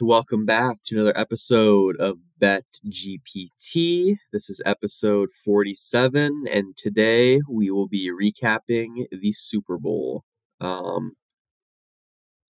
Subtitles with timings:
[0.00, 4.16] welcome back to another episode of Bet GPT.
[4.32, 10.24] This is episode 47, and today we will be recapping the Super Bowl.
[10.60, 11.12] Um,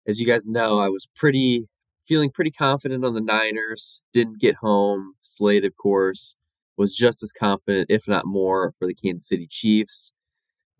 [0.08, 1.68] as you guys know, I was pretty
[2.04, 4.06] feeling pretty confident on the Niners.
[4.14, 5.14] Didn't get home.
[5.22, 6.38] Slade, of course,
[6.78, 10.14] was just as confident, if not more, for the Kansas City Chiefs.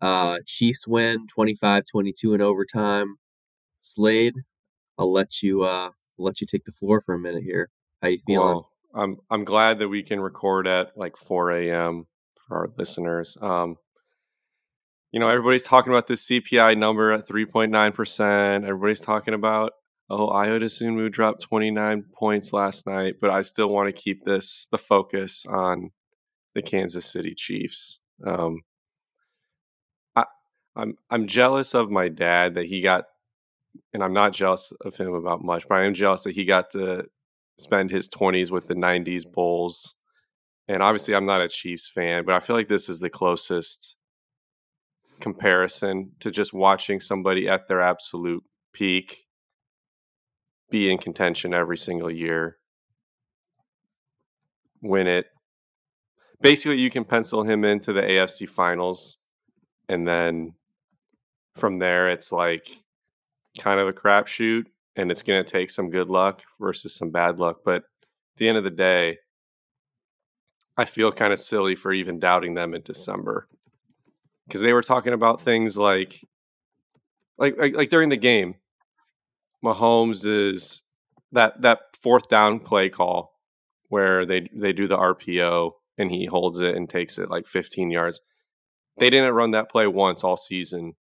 [0.00, 3.16] Uh, Chiefs win 25 22 in overtime.
[3.80, 4.34] Slade,
[4.98, 5.90] I'll let you uh,
[6.24, 7.70] let you take the floor for a minute here.
[8.02, 8.46] How you feeling?
[8.46, 12.06] Well, I'm I'm glad that we can record at like 4 a.m.
[12.46, 13.36] for our listeners.
[13.40, 13.76] Um,
[15.12, 18.64] you know, everybody's talking about this CPI number at 3.9 percent.
[18.64, 19.72] Everybody's talking about
[20.10, 24.66] oh, Ayo Dosunmu dropped 29 points last night, but I still want to keep this
[24.70, 25.90] the focus on
[26.54, 28.00] the Kansas City Chiefs.
[28.26, 28.62] Um,
[30.16, 30.24] I,
[30.76, 33.04] I'm I'm jealous of my dad that he got
[33.92, 36.70] and I'm not jealous of him about much, but I am jealous that he got
[36.72, 37.04] to
[37.58, 39.32] spend his 20s with the 90s mm-hmm.
[39.32, 39.94] Bulls.
[40.68, 43.96] And obviously, I'm not a Chiefs fan, but I feel like this is the closest
[45.20, 49.24] comparison to just watching somebody at their absolute peak
[50.70, 52.58] be in contention every single year,
[54.82, 55.26] win it.
[56.40, 59.18] Basically, you can pencil him into the AFC finals.
[59.88, 60.54] And then
[61.56, 62.68] from there, it's like
[63.58, 64.66] kind of a crapshoot,
[64.96, 67.60] and it's going to take some good luck versus some bad luck.
[67.64, 69.18] But at the end of the day,
[70.76, 73.48] I feel kind of silly for even doubting them in December
[74.46, 76.24] because they were talking about things like,
[77.36, 78.54] like, like, like during the game,
[79.64, 80.84] Mahomes is
[81.32, 83.34] that that fourth down play call
[83.88, 87.90] where they they do the RPO and he holds it and takes it like 15
[87.90, 88.20] yards.
[88.98, 90.94] They didn't run that play once all season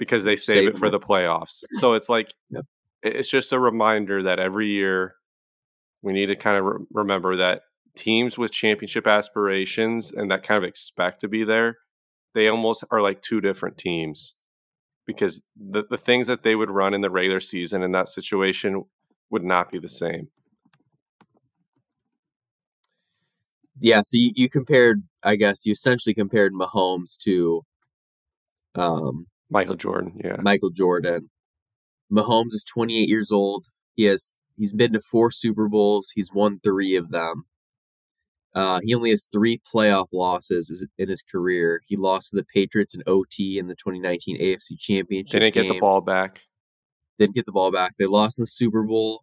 [0.00, 0.90] because they save, save it for it.
[0.90, 1.62] the playoffs.
[1.74, 2.64] So it's like yep.
[3.02, 5.14] it's just a reminder that every year
[6.02, 7.62] we need to kind of re- remember that
[7.94, 11.76] teams with championship aspirations and that kind of expect to be there,
[12.34, 14.36] they almost are like two different teams
[15.06, 18.82] because the the things that they would run in the regular season in that situation
[19.28, 20.28] would not be the same.
[23.82, 27.64] Yeah, so you, you compared, I guess, you essentially compared Mahomes to
[28.74, 30.36] um, Michael Jordan, yeah.
[30.40, 31.30] Michael Jordan.
[32.12, 33.66] Mahomes is 28 years old.
[33.94, 36.12] He has he's been to four Super Bowls.
[36.14, 37.44] He's won three of them.
[38.54, 41.82] Uh, he only has three playoff losses in his career.
[41.86, 45.32] He lost to the Patriots in OT in the 2019 AFC Championship.
[45.32, 45.66] They didn't game.
[45.68, 46.42] get the ball back.
[47.18, 47.92] Didn't get the ball back.
[47.98, 49.22] They lost in the Super Bowl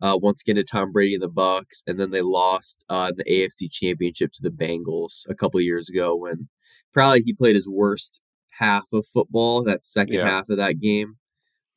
[0.00, 3.16] uh, once again to Tom Brady and the Bucs, and then they lost uh, in
[3.16, 6.48] the AFC Championship to the Bengals a couple years ago when
[6.92, 8.22] probably he played his worst
[8.58, 10.28] half of football, that second yeah.
[10.28, 11.14] half of that game.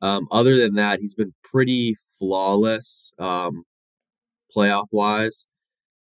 [0.02, 3.64] Um, other than that, he's been pretty flawless um,
[4.56, 5.48] playoff wise.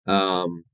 [0.07, 0.65] Um,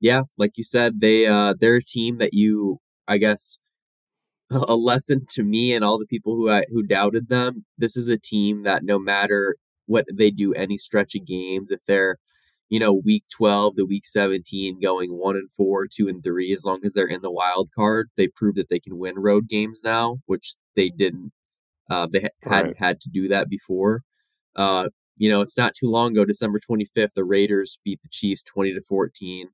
[0.00, 2.78] yeah, like you said, they uh, they're a team that you,
[3.08, 3.58] I guess,
[4.50, 7.64] a lesson to me and all the people who I, who doubted them.
[7.76, 9.56] This is a team that no matter
[9.86, 12.18] what they do, any stretch of games, if they're
[12.68, 16.64] you know, week 12 to week 17 going one and four, two and three, as
[16.64, 19.80] long as they're in the wild card, they prove that they can win road games
[19.82, 21.32] now, which they didn't,
[21.90, 22.56] uh, they ha- right.
[22.56, 24.02] hadn't had to do that before.
[24.54, 28.42] Uh, you know, it's not too long ago, December 25th, the Raiders beat the Chiefs
[28.44, 29.48] 20 to 14.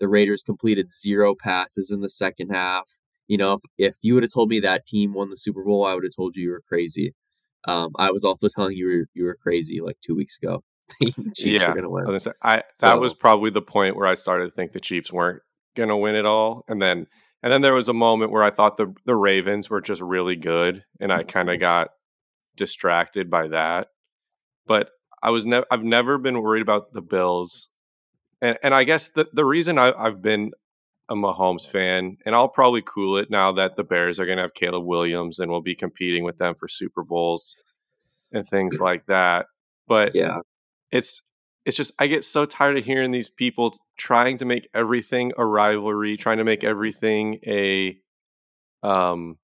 [0.00, 2.88] The Raiders completed zero passes in the second half.
[3.28, 5.84] You know, if, if you would have told me that team won the Super Bowl,
[5.84, 7.14] I would have told you you were crazy.
[7.66, 10.64] Um, I was also telling you you were, you were crazy like two weeks ago.
[11.00, 12.06] the Chiefs yeah, going to win.
[12.08, 14.80] I, say, I that so, was probably the point where I started to think the
[14.80, 15.42] Chiefs weren't
[15.74, 17.06] going to win it all, and then
[17.42, 20.36] and then there was a moment where I thought the the Ravens were just really
[20.36, 21.60] good, and I kind of mm-hmm.
[21.60, 21.90] got
[22.56, 23.88] distracted by that.
[24.66, 24.90] But
[25.22, 27.70] I was never I've never been worried about the Bills,
[28.40, 30.52] and and I guess the the reason I, I've been
[31.08, 34.42] a Mahomes fan, and I'll probably cool it now that the Bears are going to
[34.42, 37.56] have Caleb Williams and we'll be competing with them for Super Bowls
[38.32, 39.46] and things like that.
[39.86, 40.38] But yeah,
[40.92, 41.22] it's
[41.64, 45.44] it's just I get so tired of hearing these people trying to make everything a
[45.44, 47.98] rivalry, trying to make everything a
[48.82, 49.38] um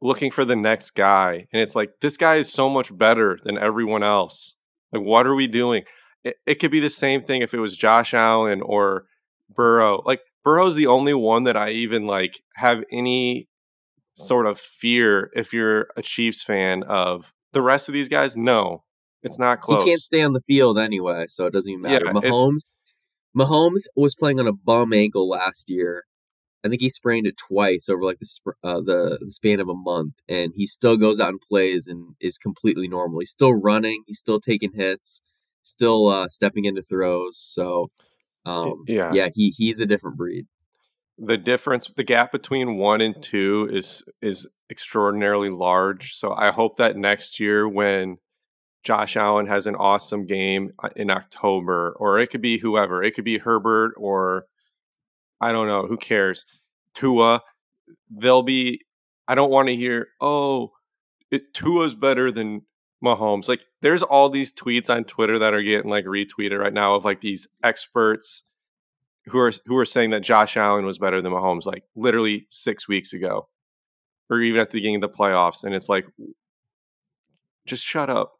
[0.00, 1.46] looking for the next guy.
[1.52, 4.56] And it's like this guy is so much better than everyone else.
[4.92, 5.84] Like what are we doing?
[6.24, 9.06] It, it could be the same thing if it was Josh Allen or
[9.54, 10.02] Burrow.
[10.04, 13.48] Like Burrow's the only one that I even like have any
[14.14, 17.32] sort of fear if you're a Chiefs fan of.
[17.52, 18.84] The rest of these guys, no.
[19.22, 19.84] It's not close.
[19.84, 22.06] He can't stay on the field anyway, so it doesn't even matter.
[22.06, 22.74] Yeah, Mahomes,
[23.36, 26.04] Mahomes was playing on a bum ankle last year,
[26.64, 29.68] I think he sprained it twice over like the sp- uh, the, the span of
[29.68, 33.18] a month, and he still goes out and plays and is completely normal.
[33.18, 34.04] He's still running.
[34.06, 35.22] He's still taking hits.
[35.64, 37.36] Still uh, stepping into throws.
[37.36, 37.90] So,
[38.46, 40.46] um, yeah, yeah, he he's a different breed.
[41.18, 46.14] The difference, the gap between one and two is is extraordinarily large.
[46.14, 48.18] So I hope that next year when
[48.82, 53.14] Josh Allen has an awesome game uh, in October, or it could be whoever, it
[53.14, 54.46] could be Herbert or
[55.42, 55.86] I don't know.
[55.86, 56.46] Who cares?
[56.94, 57.42] Tua.
[58.08, 58.80] They'll be.
[59.26, 60.06] I don't want to hear.
[60.20, 60.72] Oh,
[61.30, 62.62] it, Tua's better than
[63.04, 63.48] Mahomes.
[63.48, 67.04] Like, there's all these tweets on Twitter that are getting like retweeted right now of
[67.04, 68.44] like these experts
[69.26, 72.86] who are who are saying that Josh Allen was better than Mahomes, like literally six
[72.86, 73.48] weeks ago,
[74.30, 75.64] or even at the beginning of the playoffs.
[75.64, 76.06] And it's like,
[77.66, 78.34] just shut up.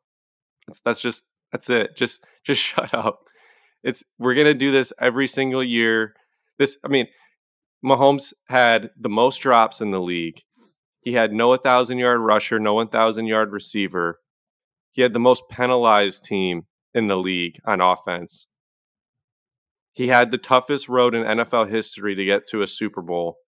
[0.66, 1.96] That's that's just that's it.
[1.96, 3.20] Just just shut up.
[3.82, 6.14] It's we're gonna do this every single year
[6.62, 7.08] this, I mean,
[7.84, 10.42] Mahomes had the most drops in the league.
[11.00, 14.20] He had no 1,000 yard rusher, no 1,000 yard receiver.
[14.92, 18.46] He had the most penalized team in the league on offense.
[19.92, 23.38] He had the toughest road in NFL history to get to a Super Bowl.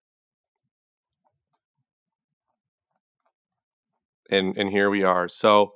[4.29, 5.29] And and here we are.
[5.29, 5.75] So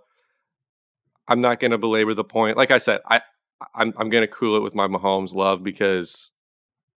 [1.28, 2.56] I'm not going to belabor the point.
[2.56, 3.20] Like I said, I
[3.74, 6.32] I'm I'm going to cool it with my Mahomes love because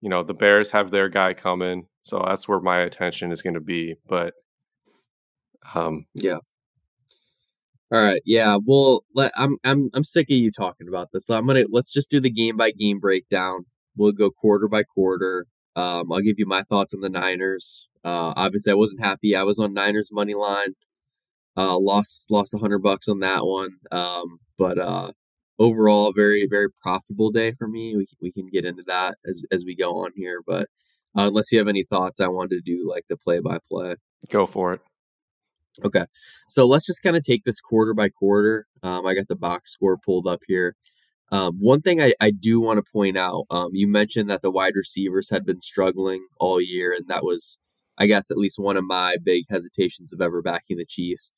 [0.01, 3.55] you know the Bears have their guy coming, so that's where my attention is going
[3.55, 3.97] to be.
[4.07, 4.35] But
[5.75, 6.39] um, yeah.
[7.91, 8.59] All right, yeah.
[8.63, 11.27] Well, let, I'm I'm I'm sick of you talking about this.
[11.27, 13.65] So I'm gonna let's just do the game by game breakdown.
[13.97, 15.47] We'll go quarter by quarter.
[15.75, 17.89] Um, I'll give you my thoughts on the Niners.
[18.05, 19.35] Uh, obviously, I wasn't happy.
[19.35, 20.75] I was on Niners money line.
[21.59, 23.79] Uh, lost lost a hundred bucks on that one.
[23.91, 25.11] Um, but uh,
[25.59, 27.97] overall very very profitable day for me.
[27.97, 30.69] We we can get into that as as we go on here, but
[31.19, 33.97] uh, unless you have any thoughts, I wanted to do like the play by play.
[34.31, 34.81] Go for it.
[35.85, 36.05] Okay,
[36.49, 38.67] so let's just kind of take this quarter by quarter.
[38.83, 40.77] Um, I got the box score pulled up here.
[41.31, 44.51] Um, one thing I, I do want to point out, um, you mentioned that the
[44.51, 47.61] wide receivers had been struggling all year, and that was,
[47.99, 51.35] I guess, at least one of my big hesitations of ever backing the Chiefs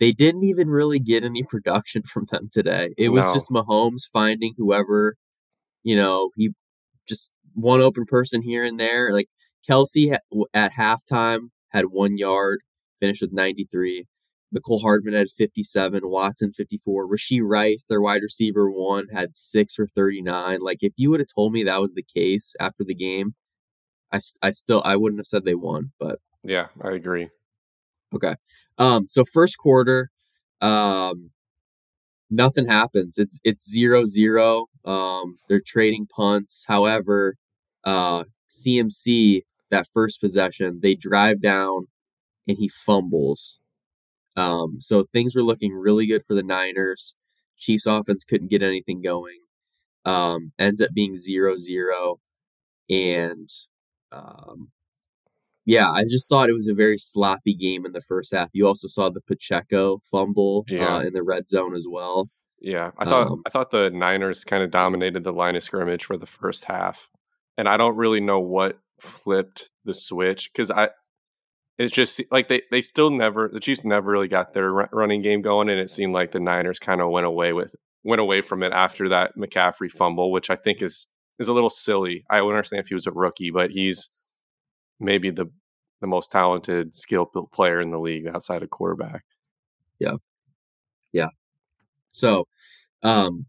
[0.00, 2.94] they didn't even really get any production from them today.
[2.96, 5.16] It was just Mahomes finding whoever,
[5.82, 6.50] you know, he
[7.08, 9.12] just one open person here and there.
[9.12, 9.28] Like
[9.68, 10.16] Kelce
[10.52, 12.60] at halftime had one yard,
[13.00, 14.06] finished with 93.
[14.54, 19.86] Mecole Hardman had 57, Watson 54, Rashee Rice, their wide receiver one, had six for
[19.86, 20.60] 39.
[20.60, 23.34] Like if you would have told me that was the case after the game,
[24.12, 25.92] I, I still I wouldn't have said they won.
[25.98, 27.30] But yeah, I agree.
[28.14, 28.34] Okay.
[28.78, 30.10] Um, so first quarter,
[30.60, 31.30] um,
[32.30, 33.18] nothing happens.
[33.18, 34.66] It's it's zero zero.
[34.84, 36.64] Um, they're trading punts.
[36.68, 37.36] However,
[37.84, 41.88] uh, CMC that first possession, they drive down
[42.46, 43.58] and he fumbles.
[44.36, 47.16] Um, so things were looking really good for the Niners.
[47.58, 49.40] Chiefs offense couldn't get anything going.
[50.04, 52.20] Um, ends up being zero zero,
[52.90, 53.48] and
[54.12, 54.70] um,
[55.66, 58.50] yeah, I just thought it was a very sloppy game in the first half.
[58.52, 60.96] You also saw the Pacheco fumble yeah.
[60.96, 62.28] uh, in the red zone as well.
[62.60, 66.04] Yeah, I thought um, I thought the Niners kind of dominated the line of scrimmage
[66.04, 67.10] for the first half,
[67.58, 70.88] and I don't really know what flipped the switch because I
[71.78, 75.42] it's just like they they still never the Chiefs never really got their running game
[75.42, 78.62] going, and it seemed like the Niners kind of went away with went away from
[78.62, 81.06] it after that McCaffrey fumble, which I think is
[81.38, 82.24] is a little silly.
[82.30, 84.10] I understand if he was a rookie, but he's
[85.00, 85.46] maybe the
[86.00, 89.24] the most talented, skilled player in the league outside of quarterback.
[89.98, 90.16] Yeah,
[91.12, 91.30] yeah.
[92.08, 92.46] So,
[93.02, 93.46] um,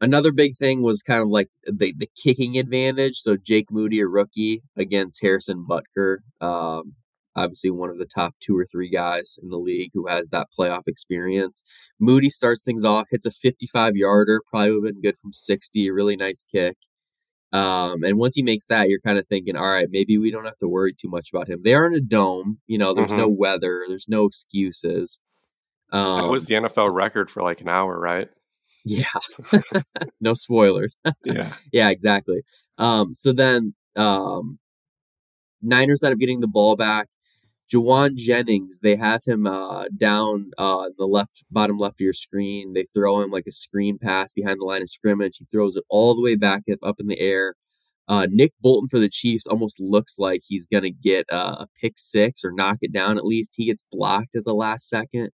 [0.00, 3.16] another big thing was kind of like the the kicking advantage.
[3.16, 6.18] So Jake Moody, a rookie, against Harrison Butker.
[6.40, 6.94] Um,
[7.36, 10.48] obviously one of the top two or three guys in the league who has that
[10.58, 11.62] playoff experience.
[12.00, 15.86] Moody starts things off, hits a 55 yarder, probably would have been good from 60,
[15.86, 16.76] a really nice kick.
[17.56, 20.44] Um, and once he makes that, you're kind of thinking, all right, maybe we don't
[20.44, 21.60] have to worry too much about him.
[21.64, 23.20] They are in a dome, you know, there's mm-hmm.
[23.20, 25.22] no weather, there's no excuses.
[25.90, 28.28] Um, that was the NFL record for like an hour, right?
[28.84, 29.04] Yeah.
[30.20, 30.96] no spoilers.
[31.24, 31.54] yeah.
[31.72, 32.42] Yeah, exactly.
[32.76, 34.58] Um, so then um,
[35.62, 37.08] Niners end up getting the ball back.
[37.72, 42.12] Jauan Jennings, they have him uh, down uh, in the left bottom left of your
[42.12, 42.74] screen.
[42.74, 45.38] They throw him like a screen pass behind the line of scrimmage.
[45.38, 47.54] He throws it all the way back up, up in the air.
[48.08, 51.94] Uh, Nick Bolton for the Chiefs almost looks like he's gonna get uh, a pick
[51.96, 53.54] six or knock it down at least.
[53.56, 55.30] He gets blocked at the last second.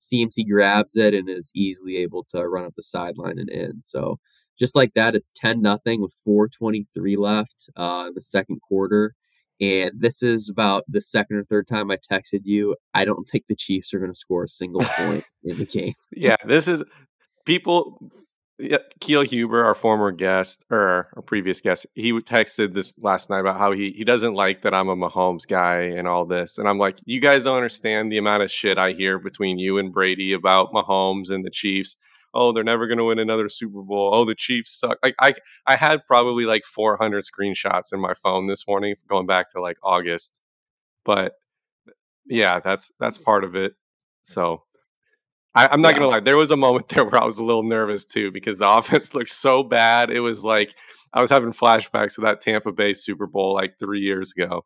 [0.00, 3.82] CMC grabs it and is easily able to run up the sideline and in.
[3.82, 4.18] So
[4.58, 8.60] just like that, it's ten nothing with four twenty three left uh, in the second
[8.60, 9.14] quarter
[9.60, 12.76] And this is about the second or third time I texted you.
[12.94, 15.94] I don't think the Chiefs are going to score a single point in the game.
[16.12, 16.82] Yeah, this is
[17.44, 18.10] people.
[18.58, 23.40] Yeah, Keel Huber, our former guest or our previous guest, he texted this last night
[23.40, 26.66] about how he he doesn't like that I'm a Mahomes guy and all this, and
[26.66, 29.92] I'm like, you guys don't understand the amount of shit I hear between you and
[29.92, 31.96] Brady about Mahomes and the Chiefs.
[32.36, 34.10] Oh, they're never going to win another Super Bowl.
[34.12, 34.98] Oh, the Chiefs suck.
[35.02, 35.34] Like I
[35.66, 39.78] I had probably like 400 screenshots in my phone this morning going back to like
[39.82, 40.40] August,
[41.04, 41.34] but
[42.26, 43.74] yeah, that's that's part of it.
[44.24, 44.62] So
[45.54, 45.98] I, am not yeah.
[46.00, 46.20] gonna lie.
[46.20, 49.14] There was a moment there where I was a little nervous too because the offense
[49.14, 50.10] looked so bad.
[50.10, 50.76] It was like
[51.12, 54.64] I was having flashbacks of that Tampa Bay Super Bowl like three years ago.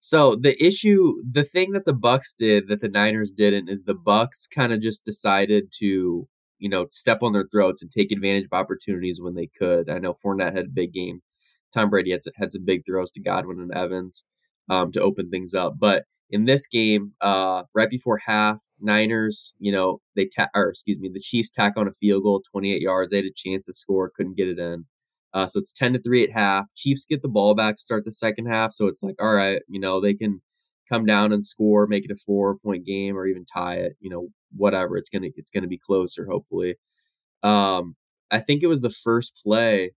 [0.00, 3.94] So the issue, the thing that the Bucs did that the Niners didn't, is the
[3.94, 8.46] Bucs kind of just decided to, you know, step on their throats and take advantage
[8.46, 9.88] of opportunities when they could.
[9.90, 11.22] I know Fournette had a big game.
[11.72, 14.26] Tom Brady had, had some big throws to Godwin and Evans
[14.68, 15.74] um, to open things up.
[15.78, 20.98] But in this game, uh, right before half, Niners, you know, they ta- or excuse
[20.98, 23.10] me, the Chiefs tack on a field goal, 28 yards.
[23.10, 24.86] They had a chance to score, couldn't get it in.
[25.32, 26.74] Uh, so it's 10 to 3 at half.
[26.74, 28.72] Chiefs get the ball back start the second half.
[28.72, 30.40] So it's like, all right, you know, they can
[30.88, 34.08] come down and score, make it a four point game or even tie it, you
[34.08, 34.96] know, whatever.
[34.96, 36.76] It's gonna it's gonna be closer, hopefully.
[37.42, 37.96] Um,
[38.30, 39.92] I think it was the first play.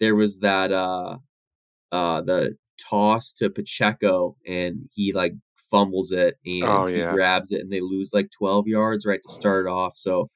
[0.00, 1.18] There was that uh
[1.92, 7.12] uh the toss to Pacheco and he like fumbles it and oh, he yeah.
[7.12, 9.96] grabs it and they lose like 12 yards right to start off.
[9.96, 10.30] So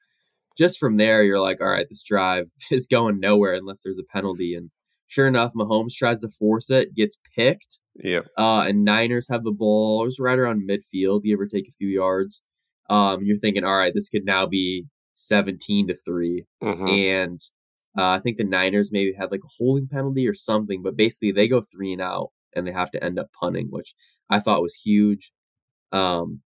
[0.57, 4.03] just from there, you're like, all right, this drive is going nowhere unless there's a
[4.03, 4.55] penalty.
[4.55, 4.69] And
[5.07, 7.79] sure enough, Mahomes tries to force it, gets picked.
[7.95, 8.21] Yeah.
[8.37, 10.01] Uh, and Niners have the ball.
[10.01, 12.43] It was right around midfield, give or take a few yards.
[12.89, 16.45] Um, you're thinking, all right, this could now be 17 to 3.
[16.61, 16.87] Mm-hmm.
[16.87, 17.41] And
[17.97, 21.31] uh, I think the Niners maybe had like a holding penalty or something, but basically
[21.31, 23.93] they go three and out and they have to end up punting, which
[24.29, 25.31] I thought was huge.
[25.91, 26.41] Um,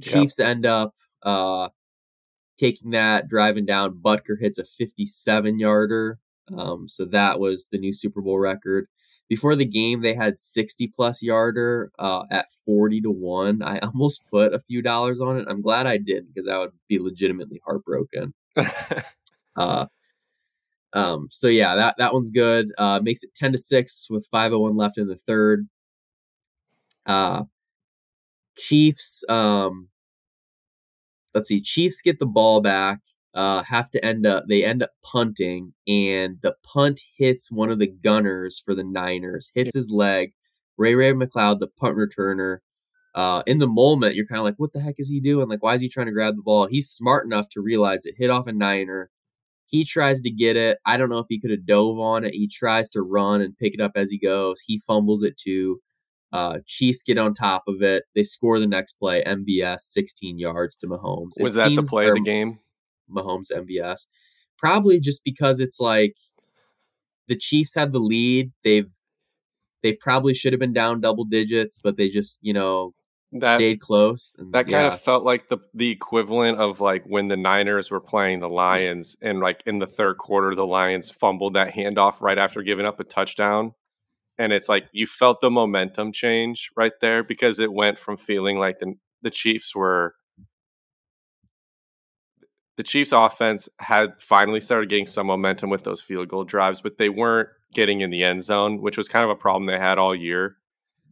[0.00, 0.48] Chiefs yep.
[0.48, 0.92] end up
[1.22, 1.68] uh,
[2.58, 4.00] taking that, driving down.
[4.02, 6.18] Butker hits a 57 yarder.
[6.56, 8.86] Um, so that was the new Super Bowl record.
[9.28, 13.62] Before the game, they had 60 plus yarder uh, at 40 to 1.
[13.62, 15.46] I almost put a few dollars on it.
[15.48, 18.34] I'm glad I didn't because I would be legitimately heartbroken.
[19.56, 19.86] uh,
[20.92, 22.70] um, so yeah, that that one's good.
[22.76, 25.68] Uh, makes it ten to six with five oh one left in the third.
[27.06, 27.44] Uh,
[28.56, 29.24] Chiefs.
[29.28, 29.88] Um,
[31.34, 31.60] let's see.
[31.60, 33.00] Chiefs get the ball back.
[33.34, 34.44] Uh, have to end up.
[34.48, 39.50] They end up punting, and the punt hits one of the gunners for the Niners.
[39.54, 40.32] Hits his leg.
[40.76, 42.58] Ray Ray McCloud, the punt returner.
[43.14, 45.48] Uh, in the moment, you're kind of like, what the heck is he doing?
[45.48, 46.66] Like, why is he trying to grab the ball?
[46.66, 49.10] He's smart enough to realize it hit off a Niner
[49.72, 50.78] he tries to get it.
[50.84, 52.34] I don't know if he could have dove on it.
[52.34, 54.60] He tries to run and pick it up as he goes.
[54.60, 55.80] He fumbles it too.
[56.30, 58.04] Uh, Chiefs get on top of it.
[58.14, 59.24] They score the next play.
[59.24, 61.40] MVS 16 yards to Mahomes.
[61.40, 62.58] Was it that the play of the game?
[63.12, 64.06] Mahomes MVS.
[64.58, 66.16] Probably just because it's like
[67.28, 68.52] the Chiefs have the lead.
[68.64, 68.92] They've
[69.82, 72.94] they probably should have been down double digits, but they just you know
[73.32, 74.34] that stayed close.
[74.38, 74.86] And, that kind yeah.
[74.88, 79.16] of felt like the the equivalent of like when the Niners were playing the Lions,
[79.22, 83.00] and like in the third quarter, the Lions fumbled that handoff right after giving up
[83.00, 83.72] a touchdown,
[84.38, 88.58] and it's like you felt the momentum change right there because it went from feeling
[88.58, 90.14] like the the Chiefs were.
[92.76, 96.98] The Chiefs offense had finally started getting some momentum with those field goal drives, but
[96.98, 99.98] they weren't getting in the end zone, which was kind of a problem they had
[99.98, 100.56] all year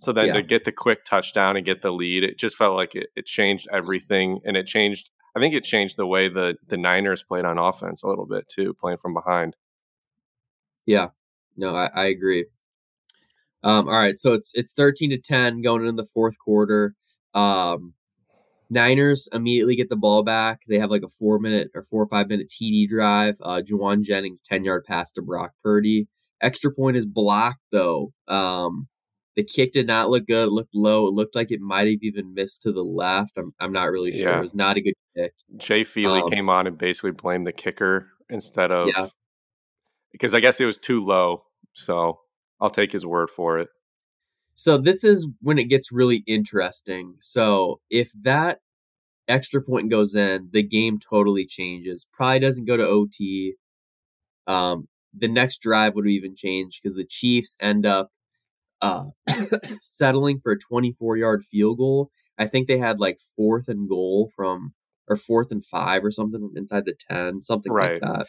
[0.00, 0.32] so then yeah.
[0.32, 3.26] to get the quick touchdown and get the lead, it just felt like it, it
[3.26, 5.10] changed everything, and it changed.
[5.36, 8.48] I think it changed the way the the Niners played on offense a little bit
[8.48, 9.56] too, playing from behind.
[10.86, 11.10] Yeah,
[11.54, 12.46] no, I, I agree.
[13.62, 16.94] Um, all right, so it's it's thirteen to ten going into the fourth quarter.
[17.34, 17.92] Um,
[18.70, 20.62] Niners immediately get the ball back.
[20.68, 23.36] They have like a four minute or four or five minute TD drive.
[23.42, 26.06] Uh, Jauan Jennings ten yard pass to Brock Purdy.
[26.40, 28.12] Extra point is blocked though.
[28.28, 28.88] Um,
[29.36, 30.48] the kick did not look good.
[30.48, 31.06] It looked low.
[31.06, 33.38] It looked like it might have even missed to the left.
[33.38, 34.30] I'm, I'm not really sure.
[34.30, 34.38] Yeah.
[34.38, 35.32] It was not a good kick.
[35.56, 39.08] Jay Feely um, came on and basically blamed the kicker instead of yeah.
[40.12, 41.44] because I guess it was too low.
[41.74, 42.20] So
[42.60, 43.68] I'll take his word for it.
[44.60, 47.14] So this is when it gets really interesting.
[47.20, 48.60] So if that
[49.26, 52.06] extra point goes in, the game totally changes.
[52.12, 53.54] Probably doesn't go to OT.
[54.46, 54.86] Um,
[55.16, 58.10] the next drive would even change because the Chiefs end up
[58.82, 59.06] uh,
[59.80, 62.10] settling for a 24 yard field goal.
[62.36, 64.74] I think they had like fourth and goal from,
[65.08, 67.92] or fourth and five or something inside the 10, something right.
[67.92, 68.26] like that.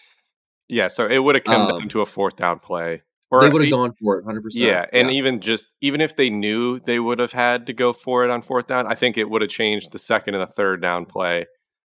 [0.69, 3.01] Yeah, so it would have come um, down to a fourth down play.
[3.31, 4.41] Or they would have gone for it 100%.
[4.53, 5.13] Yeah, and yeah.
[5.13, 8.41] even just even if they knew they would have had to go for it on
[8.41, 11.45] fourth down, I think it would have changed the second and the third down play.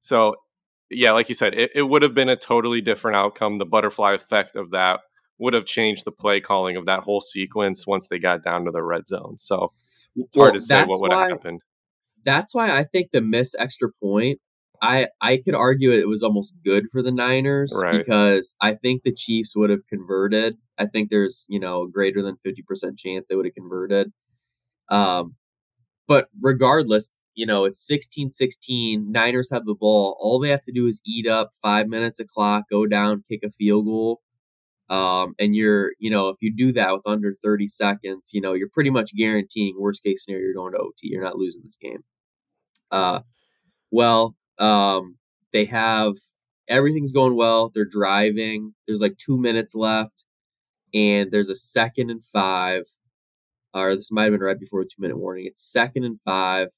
[0.00, 0.36] So,
[0.90, 3.58] yeah, like you said, it, it would have been a totally different outcome.
[3.58, 5.00] The butterfly effect of that
[5.38, 8.70] would have changed the play calling of that whole sequence once they got down to
[8.70, 9.36] the red zone.
[9.36, 9.72] So,
[10.14, 11.60] it's well, hard to say what would have happened.
[12.24, 14.40] That's why I think the miss extra point
[14.82, 17.98] I I could argue it was almost good for the Niners right.
[17.98, 20.56] because I think the Chiefs would have converted.
[20.78, 24.12] I think there's you know a greater than fifty percent chance they would have converted.
[24.90, 25.35] Um,
[26.09, 29.06] but regardless, you know it's 16-16.
[29.09, 30.16] Niners have the ball.
[30.21, 33.40] All they have to do is eat up five minutes of clock, go down, kick
[33.45, 34.21] a field goal.
[34.88, 38.52] Um, and you're, you know, if you do that with under 30 seconds, you know,
[38.54, 41.09] you're pretty much guaranteeing worst case scenario, you're going to OT.
[41.09, 42.04] You're not losing this game.
[42.90, 43.21] Uh,
[43.90, 45.16] well, um,
[45.52, 46.14] they have
[46.68, 47.71] everything's going well.
[47.75, 48.75] They're driving.
[48.87, 50.25] There's like two minutes left,
[50.96, 52.82] and there's a second and five.
[53.74, 55.44] Or this might have been right before a two minute warning.
[55.46, 56.68] It's second and five.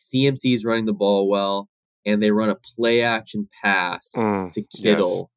[0.00, 1.68] CMC is running the ball well,
[2.06, 5.30] and they run a play action pass mm, to Kittle.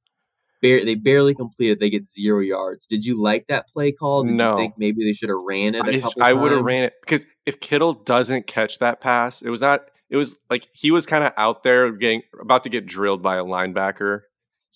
[0.62, 0.84] Yes.
[0.84, 1.80] they barely completed.
[1.80, 2.86] They get zero yards.
[2.86, 4.24] Did you like that play call?
[4.24, 4.52] Did no.
[4.52, 6.94] you think maybe they should have ran it a couple I would have ran it
[7.02, 11.06] because if Kittle doesn't catch that pass, it was not it was like he was
[11.06, 14.22] kind of out there getting about to get drilled by a linebacker.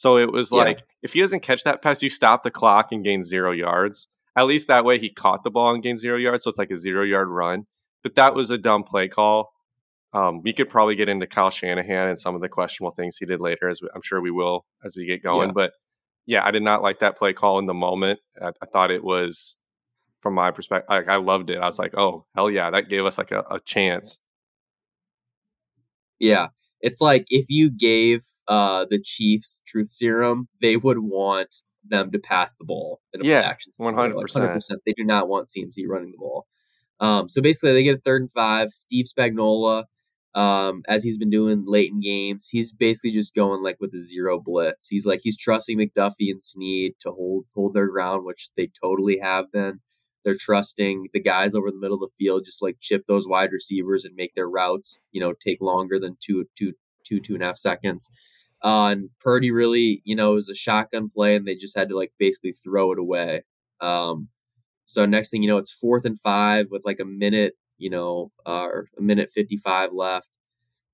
[0.01, 0.57] So it was yeah.
[0.57, 4.07] like if he doesn't catch that pass, you stop the clock and gain zero yards.
[4.35, 6.71] At least that way he caught the ball and gained zero yards, so it's like
[6.71, 7.67] a zero yard run.
[8.01, 9.51] But that was a dumb play call.
[10.11, 13.27] Um, we could probably get into Kyle Shanahan and some of the questionable things he
[13.27, 15.49] did later, as we, I'm sure we will as we get going.
[15.49, 15.53] Yeah.
[15.53, 15.73] But
[16.25, 18.21] yeah, I did not like that play call in the moment.
[18.41, 19.57] I, I thought it was,
[20.21, 21.59] from my perspective, I, I, loved it.
[21.59, 24.17] I was like, oh hell yeah, that gave us like a, a chance.
[26.17, 26.47] Yeah.
[26.81, 32.19] It's like if you gave uh, the Chiefs truth serum, they would want them to
[32.19, 33.71] pass the ball in a yeah, action.
[33.77, 34.81] One hundred percent.
[34.85, 36.47] They do not want CMC running the ball.
[36.99, 38.69] Um, so basically, they get a third and five.
[38.69, 39.85] Steve Spagnuolo,
[40.35, 43.99] um, as he's been doing late in games, he's basically just going like with a
[43.99, 44.87] zero blitz.
[44.87, 49.19] He's like he's trusting McDuffie and Sneed to hold hold their ground, which they totally
[49.19, 49.81] have been.
[50.23, 53.51] They're trusting the guys over the middle of the field, just like chip those wide
[53.51, 57.43] receivers and make their routes, you know, take longer than two, two, two, two and
[57.43, 58.09] a half seconds.
[58.63, 61.89] Uh, and Purdy really, you know, it was a shotgun play, and they just had
[61.89, 63.41] to like basically throw it away.
[63.79, 64.29] Um,
[64.85, 68.31] so next thing you know, it's fourth and five with like a minute, you know,
[68.45, 70.37] uh, or a minute fifty-five left.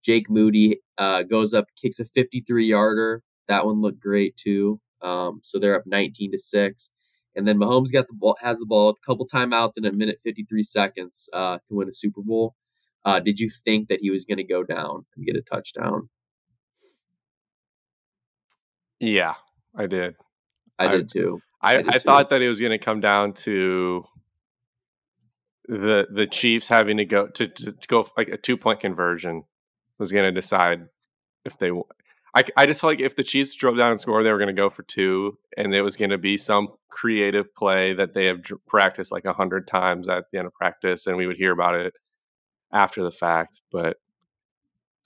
[0.04, 3.24] Jake Moody uh, goes up, kicks a fifty-three yarder.
[3.50, 4.80] That one looked great too.
[5.02, 6.94] Um, so they're up nineteen to six.
[7.38, 10.20] And then Mahomes got the ball, has the ball, a couple timeouts in a minute
[10.22, 12.56] 53 seconds uh, to win a Super Bowl.
[13.06, 16.10] Uh, did you think that he was going to go down and get a touchdown?
[19.00, 19.36] Yeah,
[19.76, 20.16] I did.
[20.80, 21.40] I, I did too.
[21.62, 24.04] I, I, did I thought that it was going to come down to
[25.68, 29.44] the the Chiefs having to go to, to go like a two point conversion
[30.00, 30.88] was going to decide
[31.46, 31.70] if they
[32.36, 34.48] I, I just felt like if the Chiefs drove down and scored, they were going
[34.48, 38.26] to go for two, and it was going to be some creative play that they
[38.26, 41.52] have practiced like a hundred times at the end of practice, and we would hear
[41.52, 41.98] about it
[42.72, 43.62] after the fact.
[43.72, 43.98] But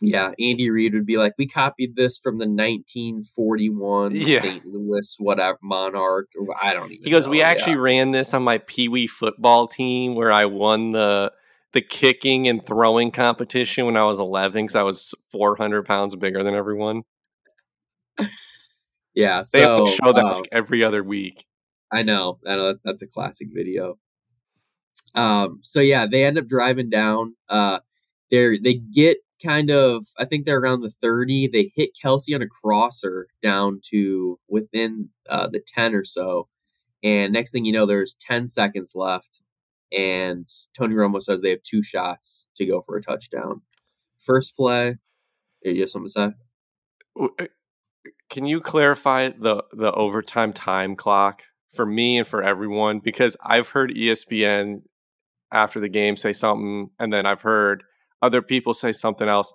[0.01, 4.39] yeah, Andy Reid would be like, "We copied this from the 1941 yeah.
[4.39, 4.65] St.
[4.65, 6.31] Louis whatever Monarch."
[6.61, 7.03] I don't even.
[7.03, 7.31] He goes, know.
[7.31, 7.79] "We actually yeah.
[7.79, 11.31] ran this on my Pee Wee football team where I won the."
[11.73, 16.43] The kicking and throwing competition when I was 11 because I was 400 pounds bigger
[16.43, 17.03] than everyone
[19.13, 21.45] yeah, so, they have to show that um, like every other week.
[21.91, 23.97] I know, I know that's a classic video.
[25.15, 27.35] Um, so yeah, they end up driving down.
[27.49, 27.79] Uh,
[28.29, 31.47] they they get kind of, I think they're around the thirty.
[31.47, 36.47] They hit Kelce on a crosser down to within uh, the ten or so,
[37.03, 39.41] and next thing you know, there's ten seconds left,
[39.91, 43.61] and Tony Romo says they have two shots to go for a touchdown.
[44.19, 44.97] First play,
[45.63, 46.33] you have something to
[47.17, 47.47] say?
[48.31, 52.99] Can you clarify the the overtime time clock for me and for everyone?
[52.99, 54.83] Because I've heard ESPN
[55.51, 57.83] after the game say something, and then I've heard
[58.21, 59.53] other people say something else.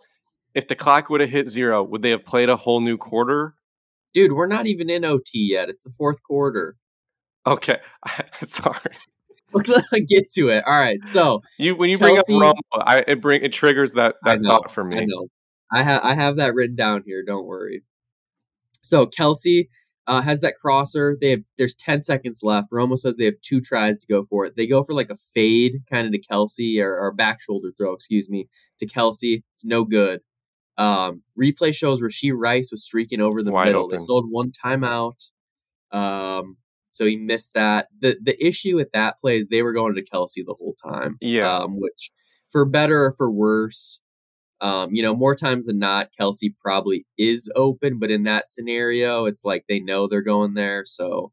[0.54, 3.54] If the clock would have hit zero, would they have played a whole new quarter?
[4.12, 5.70] Dude, we're not even in OT yet.
[5.70, 6.76] It's the fourth quarter.
[7.46, 7.78] Okay,
[8.42, 8.78] sorry.
[10.06, 10.64] Get to it.
[10.66, 11.02] All right.
[11.02, 14.42] So you when you Kelce, bring up Romo, I, it bring it triggers that that
[14.42, 14.98] know, thought for me.
[14.98, 15.28] I know.
[15.72, 17.22] I have I have that written down here.
[17.26, 17.82] Don't worry.
[18.88, 19.68] So Kelce
[20.06, 21.16] uh, has that crosser.
[21.20, 22.70] They have there's 10 seconds left.
[22.72, 24.54] Romo says they have two tries to go for it.
[24.56, 27.92] They go for like a fade kind of to Kelce or, or back shoulder throw,
[27.92, 29.42] excuse me, to Kelce.
[29.52, 30.20] It's no good.
[30.78, 33.84] Um, replay shows Rashee Rice was streaking over the Wide middle.
[33.84, 33.98] Open.
[33.98, 35.30] They sold one timeout.
[35.90, 36.56] Um,
[36.90, 37.88] so he missed that.
[38.00, 41.16] the The issue with that play is they were going to Kelce the whole time.
[41.20, 42.10] Yeah, um, which
[42.48, 44.00] for better or for worse,
[44.60, 49.26] um, you know, more times than not, Kelce probably is open, but in that scenario,
[49.26, 51.32] it's like they know they're going there, so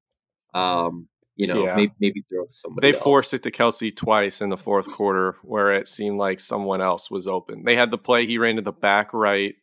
[0.54, 1.76] um, you know, Yeah.
[1.76, 2.88] maybe, maybe throw to somebody.
[2.92, 3.04] they else.
[3.04, 7.10] forced it to Kelce twice in the fourth quarter, where it seemed like someone else
[7.10, 7.64] was open.
[7.64, 9.56] They had the play; he ran to the back right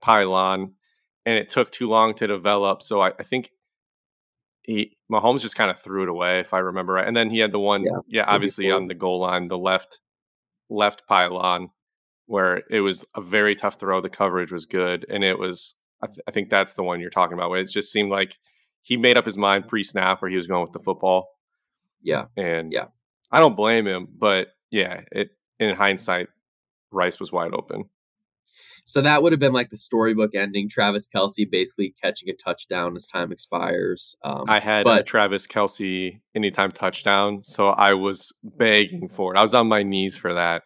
[0.00, 0.74] pylon,
[1.26, 2.82] and it took too long to develop.
[2.82, 3.50] So I, I think
[4.62, 7.06] he Mahomes just kind of threw it away, if I remember right.
[7.08, 10.00] And then he had the one, Yeah, yeah, obviously on the goal line, the left
[10.70, 11.70] left pylon,
[12.28, 14.00] where it was a very tough throw.
[14.00, 15.74] The coverage was good, and it was.
[16.00, 17.50] I, th- I think that's the one you're talking about.
[17.50, 18.38] Where it just seemed like
[18.82, 21.28] he made up his mind pre-snap where he was going with the football,
[22.02, 22.86] Yeah, and Yeah.
[23.32, 24.06] I don't blame him.
[24.16, 26.28] But yeah, it in hindsight,
[26.92, 27.84] Rice was wide open.
[28.84, 30.68] so that would have been like the storybook ending.
[30.68, 34.16] Travis Kelce basically catching a touchdown as time expires.
[34.22, 39.38] Um, I had but Travis Kelce anytime touchdown, so I was begging for it.
[39.38, 40.62] I was on my knees for that.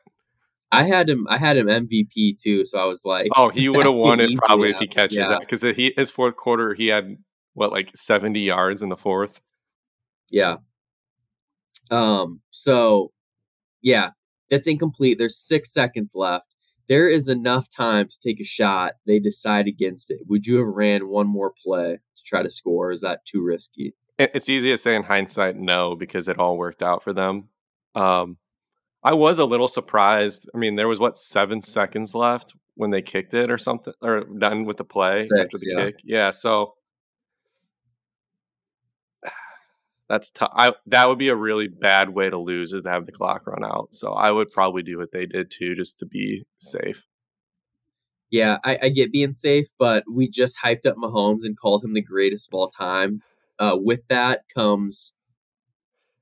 [0.73, 1.27] I had him.
[1.29, 2.65] I had him MVP too.
[2.65, 5.29] So I was like, Oh, he would have won it probably if he catches Yeah.
[5.29, 7.17] that because he his fourth quarter he had
[7.55, 9.41] what like seventy yards in the fourth.
[10.31, 10.57] Yeah.
[11.91, 13.13] Um, so
[13.83, 14.11] yeah,
[14.51, 15.19] that's incomplete.
[15.19, 16.47] There's six seconds left.
[16.89, 18.95] There is enough time to take a shot.
[19.07, 20.21] They decide against it.
[20.29, 22.91] Would you have ran one more play to try to score?
[22.93, 23.95] Is that too risky?
[24.19, 27.49] It's easy to say in hindsight no because it all worked out for them.
[27.95, 28.37] Um,
[29.05, 30.49] I was a little surprised.
[30.55, 34.25] I mean, there was what seven seconds left when they kicked it or something, or
[34.25, 35.85] done with the play after the yeah.
[35.85, 35.97] kick.
[36.05, 36.75] Yeah, so
[40.09, 40.53] that's tough.
[40.55, 43.47] I that would be a really bad way to lose is to have the clock
[43.47, 43.93] run out.
[43.93, 47.05] So I would probably do what they did too, just to be safe.
[48.31, 51.93] Yeah, I, I get being safe, but we just hyped up Mahomes and called him
[51.93, 53.21] the greatest of all time.
[53.59, 55.13] Uh, with that comes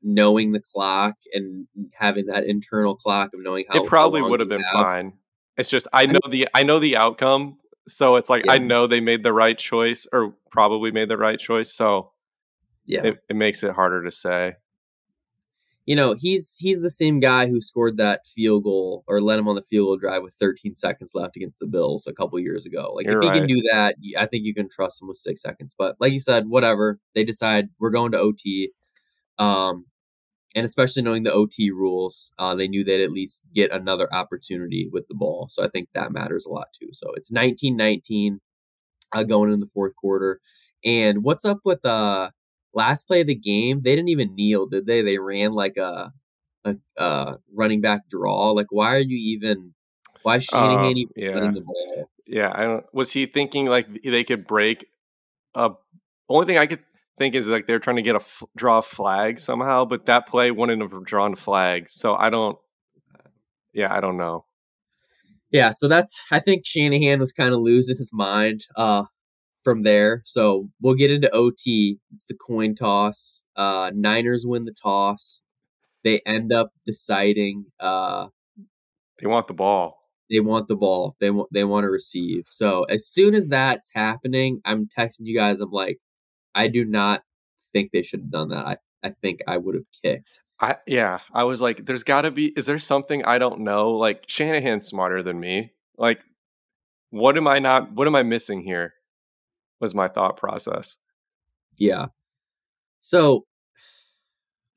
[0.03, 1.67] knowing the clock and
[1.99, 5.13] having that internal clock of knowing how it probably would have been fine.
[5.57, 9.01] It's just I know the I know the outcome, so it's like I know they
[9.01, 11.73] made the right choice or probably made the right choice.
[11.73, 12.13] So
[12.87, 14.55] Yeah, it, it makes it harder to say.
[15.85, 19.49] you know he's he's the same guy who scored that field goal or led him
[19.49, 22.65] on the field goal drive with 13 seconds left against the Bills a couple years
[22.65, 22.93] ago.
[22.95, 25.43] Like You're if he can do that, I think you can trust him with six
[25.43, 25.75] seconds.
[25.77, 28.73] But like you said, whatever they decide, we're going to OT.
[29.39, 29.87] Um,
[30.57, 34.89] and especially knowing the OT rules, uh, they knew they'd at least get another opportunity
[34.91, 35.47] with the ball.
[35.49, 36.89] So I think that matters a lot too.
[36.93, 38.39] So it's 19-19
[39.13, 40.41] uh, going in the fourth quarter.
[40.85, 42.31] And what's up with uh
[42.75, 43.81] last play of the game?
[43.81, 45.03] They didn't even kneel, did they?
[45.03, 46.13] They ran like a
[46.65, 48.51] a, a running back draw.
[48.51, 49.75] Like why are you even?
[50.23, 51.51] Why is Shanahan Um, even yeah.
[51.53, 52.11] the ball?
[52.27, 52.87] Yeah, I don't.
[52.95, 54.87] Was he thinking like they could break?
[55.55, 55.71] A
[56.29, 56.81] only thing I could
[57.21, 60.27] think is like they're trying to get a f- draw a flag somehow, but that
[60.27, 61.93] play wouldn't have drawn flags.
[61.93, 62.57] So I don't.
[63.75, 64.47] Yeah, I don't know.
[65.53, 69.05] Yeah, so that's I think Shanahan was kind of losing his mind uh
[69.63, 70.23] from there.
[70.25, 71.99] So we'll get into OT.
[72.15, 73.45] It's the coin toss.
[73.55, 75.43] Uh Niners win the toss.
[76.03, 78.29] They end up deciding uh
[79.21, 79.99] They want the ball.
[80.31, 81.17] they want the ball.
[81.21, 82.45] They want they want to receive.
[82.47, 85.61] So as soon as that's happening, I'm texting you guys.
[85.61, 85.99] I'm like,
[86.55, 87.23] I do not
[87.73, 88.67] think they should have done that.
[88.67, 90.41] I I think I would have kicked.
[90.61, 92.47] I yeah, I was like, there's got to be.
[92.57, 93.93] Is there something I don't know?
[93.93, 95.73] Like Shanahan's smarter than me.
[95.97, 96.23] Like,
[97.11, 97.93] what am I not?
[97.93, 98.95] What am I missing here?
[99.81, 100.99] Was my thought process.
[101.79, 102.07] Yeah.
[103.01, 103.47] So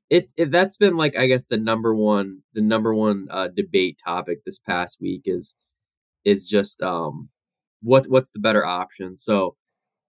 [0.09, 3.99] it, it that's been like I guess the number one the number one uh, debate
[4.03, 5.57] topic this past week is
[6.23, 7.29] is just um
[7.81, 9.17] what what's the better option.
[9.17, 9.55] So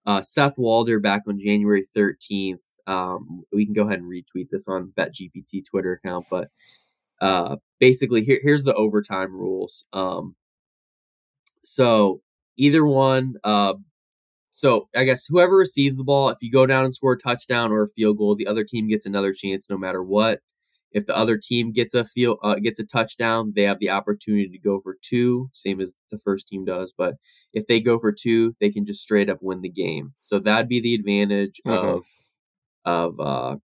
[0.05, 2.61] uh, Seth Walder back on January thirteenth.
[2.87, 6.49] Um, we can go ahead and retweet this on BetGPT Twitter account, but
[7.21, 9.87] uh, basically here here's the overtime rules.
[9.91, 10.35] Um,
[11.63, 12.21] so
[12.57, 13.73] either one, uh,
[14.51, 17.71] so I guess whoever receives the ball, if you go down and score a touchdown
[17.71, 20.41] or a field goal, the other team gets another chance no matter what.
[20.91, 24.47] If the other team gets a field uh, gets a touchdown, they have the opportunity
[24.49, 26.93] to go for two, same as the first team does.
[26.97, 27.15] But
[27.53, 30.13] if they go for two, they can just straight up win the game.
[30.21, 31.97] So that'd be the advantage Mhm.
[31.97, 32.05] of
[32.85, 33.57] of uh,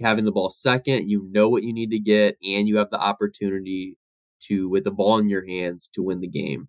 [0.00, 1.10] having the ball second.
[1.10, 3.96] You know what you need to get, and you have the opportunity
[4.42, 6.68] to, with the ball in your hands, to win the game.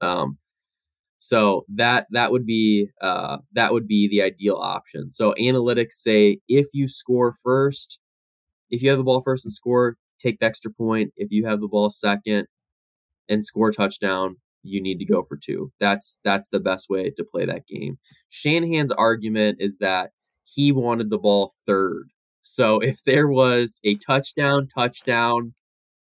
[0.00, 0.38] Um,
[1.18, 5.10] so that that would be uh, that would be the ideal option.
[5.12, 8.00] So analytics say if you score first,
[8.70, 11.12] if you have the ball first and score, take the extra point.
[11.16, 12.46] If you have the ball second
[13.28, 15.72] and score touchdown, you need to go for two.
[15.80, 17.98] That's that's the best way to play that game.
[18.28, 20.10] Shanahan's argument is that
[20.44, 22.10] he wanted the ball third.
[22.42, 25.54] So if there was a touchdown, touchdown,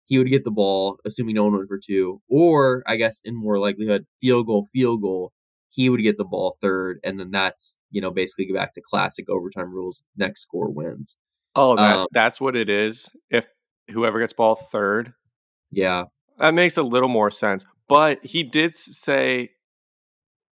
[0.05, 3.35] he would get the ball, assuming no one went for two, or I guess in
[3.35, 5.33] more likelihood, field goal, field goal,
[5.69, 8.81] he would get the ball third, and then that's you know basically go back to
[8.81, 10.05] classic overtime rules.
[10.15, 11.17] Next score wins.
[11.57, 13.09] Oh, that, um, that's what it is.
[13.29, 13.47] If
[13.89, 15.13] whoever gets ball third,
[15.71, 16.05] yeah,
[16.37, 17.65] that makes a little more sense.
[17.89, 19.51] But he did say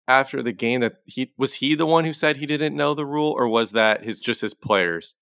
[0.07, 3.05] after the game that he was he the one who said he didn't know the
[3.05, 5.15] rule, or was that his just his players?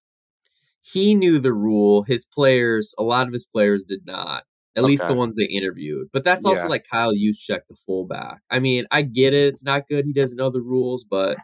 [0.81, 2.03] He knew the rule.
[2.03, 4.43] His players, a lot of his players did not.
[4.75, 4.89] At okay.
[4.89, 6.07] least the ones they interviewed.
[6.13, 6.67] But that's also yeah.
[6.67, 8.41] like Kyle Juszczyk, the fullback.
[8.51, 9.47] I mean, I get it.
[9.47, 10.05] It's not good.
[10.05, 11.37] He doesn't know the rules, but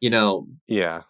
[0.00, 1.02] you know, yeah,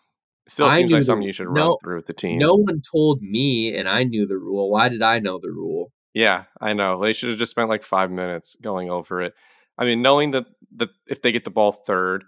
[0.49, 2.39] still I seems like something you should run no, through with the team.
[2.39, 4.71] No one told me, and I knew the rule.
[4.71, 5.93] Why did I know the rule?
[6.15, 7.01] Yeah, I know.
[7.01, 9.35] They should have just spent like five minutes going over it.
[9.79, 12.25] I mean, knowing that that if they get the ball third,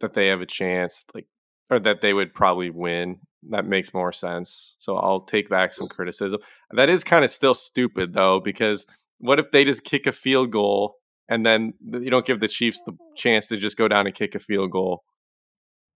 [0.00, 1.26] that they have a chance, like,
[1.70, 4.76] or that they would probably win that makes more sense.
[4.78, 6.40] So I'll take back some criticism.
[6.70, 8.86] That is kind of still stupid though, because
[9.18, 10.96] what if they just kick a field goal
[11.28, 14.34] and then you don't give the Chiefs the chance to just go down and kick
[14.34, 15.02] a field goal?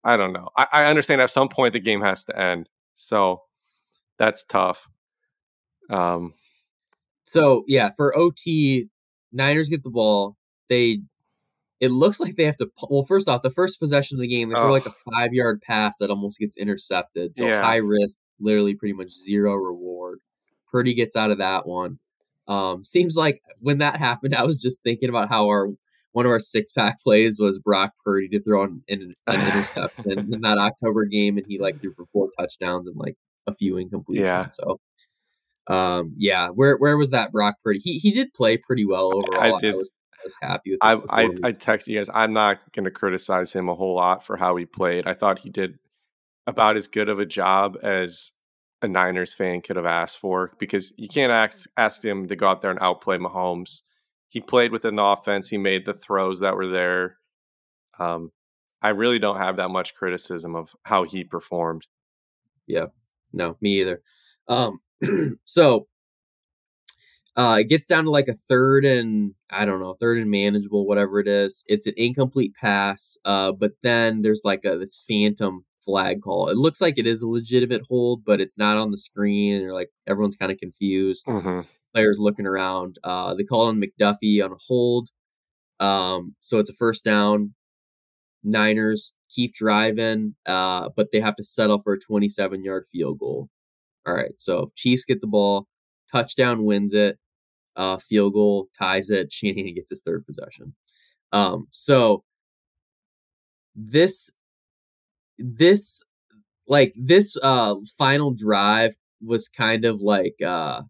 [0.04, 0.48] I don't know.
[0.56, 3.42] I, I understand at some point the game has to end, so
[4.18, 4.88] that's tough.
[5.90, 6.34] Um.
[7.24, 8.88] So yeah, for OT,
[9.32, 10.36] Niners get the ball.
[10.68, 11.00] They
[11.80, 12.68] it looks like they have to.
[12.90, 14.72] Well, first off, the first possession of the game, they throw oh.
[14.72, 17.36] like a five yard pass that almost gets intercepted.
[17.38, 17.62] So yeah.
[17.62, 20.18] high risk, literally pretty much zero reward.
[20.70, 21.98] Purdy gets out of that one.
[22.48, 25.68] Um, seems like when that happened, I was just thinking about how our
[26.18, 30.34] one of our six pack plays was Brock Purdy to throw an, an, an interception
[30.34, 33.14] in that October game, and he like threw for four touchdowns and like
[33.46, 34.16] a few incompletions.
[34.16, 34.48] Yeah.
[34.48, 34.80] So,
[35.68, 37.78] um, yeah, where where was that Brock Purdy?
[37.78, 39.56] He he did play pretty well overall.
[39.56, 39.74] I, did.
[39.74, 39.92] I was
[40.24, 40.80] was happy with.
[40.82, 42.10] I I, I texted you guys.
[42.12, 45.06] I'm not going to criticize him a whole lot for how he played.
[45.06, 45.78] I thought he did
[46.48, 48.32] about as good of a job as
[48.82, 52.46] a Niners fan could have asked for because you can't ask ask him to go
[52.46, 53.82] out there and outplay Mahomes.
[54.28, 55.48] He played within the offense.
[55.48, 57.16] He made the throws that were there.
[57.98, 58.30] Um,
[58.80, 61.86] I really don't have that much criticism of how he performed.
[62.66, 62.86] Yeah,
[63.32, 64.02] no, me either.
[64.48, 64.80] Um,
[65.44, 65.88] so
[67.36, 70.86] uh, it gets down to like a third and I don't know, third and manageable,
[70.86, 71.64] whatever it is.
[71.68, 76.48] It's an incomplete pass, uh, but then there's like a this phantom flag call.
[76.48, 79.62] It looks like it is a legitimate hold, but it's not on the screen, and
[79.62, 81.26] they're like everyone's kind of confused.
[81.26, 81.60] Mm-hmm.
[81.94, 82.96] Players looking around.
[83.02, 85.08] Uh, they call on McDuffie on hold,
[85.80, 87.54] um, so it's a first down.
[88.44, 93.48] Niners keep driving, uh, but they have to settle for a 27 yard field goal.
[94.06, 95.66] All right, so Chiefs get the ball,
[96.12, 97.18] touchdown wins it
[97.78, 99.32] uh, field goal ties it.
[99.32, 100.74] Shanahan gets his third possession.
[101.32, 102.24] Um, so
[103.74, 104.32] this
[105.38, 106.04] this
[106.66, 110.82] like this uh final drive was kind of like uh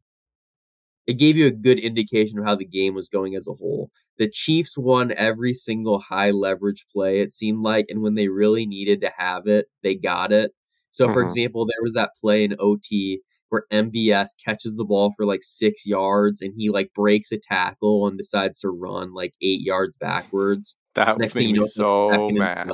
[1.09, 3.91] it gave you a good indication of how the game was going as a whole.
[4.19, 8.67] The Chiefs won every single high leverage play, it seemed like, and when they really
[8.67, 10.53] needed to have it, they got it.
[10.91, 11.27] So, for mm-hmm.
[11.27, 15.87] example, there was that play in OT where MVS catches the ball for like six
[15.87, 20.79] yards and he like breaks a tackle and decides to run like eight yards backwards.
[20.95, 22.69] That Next thing you know, so mad.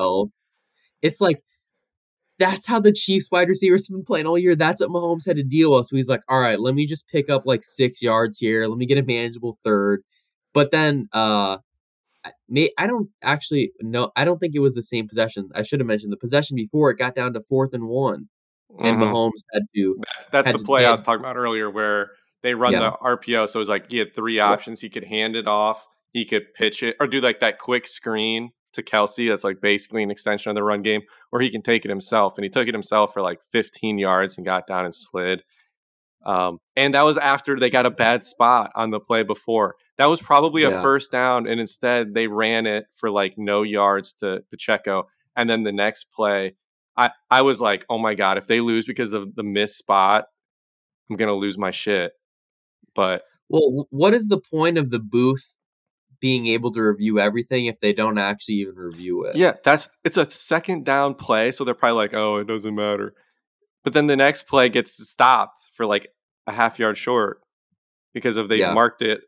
[1.03, 1.41] It's like
[2.39, 4.57] that's how the Chiefs wide receivers have been playing all year.
[4.57, 5.87] That's what Mahomes had to deal with.
[5.87, 8.67] So he's like, all right, let me just pick up like six yards here.
[8.67, 10.03] Let me get a manageable third.
[10.53, 11.59] But then uh
[12.49, 15.51] may I don't actually know I don't think it was the same possession.
[15.55, 18.29] I should have mentioned the possession before it got down to fourth and one
[18.79, 19.15] and mm-hmm.
[19.15, 19.97] Mahomes had to.
[20.01, 22.91] That's, that's the play I was talking about earlier, where they run yeah.
[22.91, 23.49] the RPO.
[23.49, 24.81] So it was like he had three options.
[24.81, 28.51] He could hand it off, he could pitch it, or do like that quick screen
[28.75, 29.29] to Kelce.
[29.29, 32.37] That's like basically an extension of the run game, or he can take it himself.
[32.37, 35.43] And he took it himself for like 15 yards and got down and slid.
[36.25, 39.75] Um, and that was after they got a bad spot on the play before.
[39.99, 40.83] That was probably a yeah.
[40.83, 45.05] first down, and instead they ran it for like no yards to Pacheco.
[45.37, 46.57] And then the next play,
[46.97, 50.25] I I was like, oh my god, if they lose because of the missed spot,
[51.11, 52.13] I'm gonna lose my shit.
[52.95, 55.57] But well, what is the point of the booth
[56.25, 59.37] being able to review everything if they don't actually even review it?
[59.37, 63.13] Yeah, that's it's a second down play, so they're probably like, oh, it doesn't matter.
[63.83, 66.09] But then the next play gets stopped for like
[66.47, 67.43] a half yard short
[68.15, 68.73] because of they yeah.
[68.73, 69.21] marked it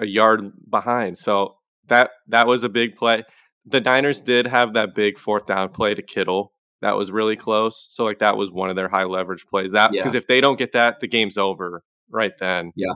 [0.00, 1.18] a yard behind.
[1.18, 1.54] So
[1.86, 3.22] that that was a big play.
[3.64, 7.86] The Niners did have that big fourth down play to Kittle that was really close.
[7.90, 9.70] So like that was one of their high leverage plays.
[9.70, 10.18] That because yeah.
[10.18, 12.72] if they don't get that, the game's over right then.
[12.74, 12.94] Yeah,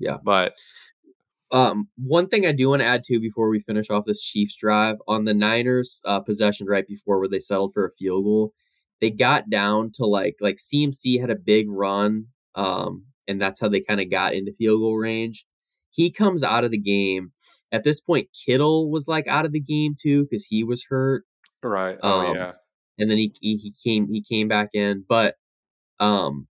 [0.00, 0.16] yeah.
[0.20, 0.54] But
[1.52, 4.56] um, one thing I do want to add to before we finish off this Chiefs
[4.56, 8.52] drive on the Niners uh, possession right before where they settled for a field goal,
[9.00, 13.68] they got down to like like CMC had a big run, um, and that's how
[13.68, 15.44] they kind of got into field goal range.
[15.90, 17.32] He comes out of the game.
[17.70, 21.24] At this point, Kittle was like out of the game too because he was hurt.
[21.62, 21.98] Right.
[22.02, 22.52] Oh Um, yeah.
[22.98, 25.36] and then he, he he came he came back in, but
[26.00, 26.48] um,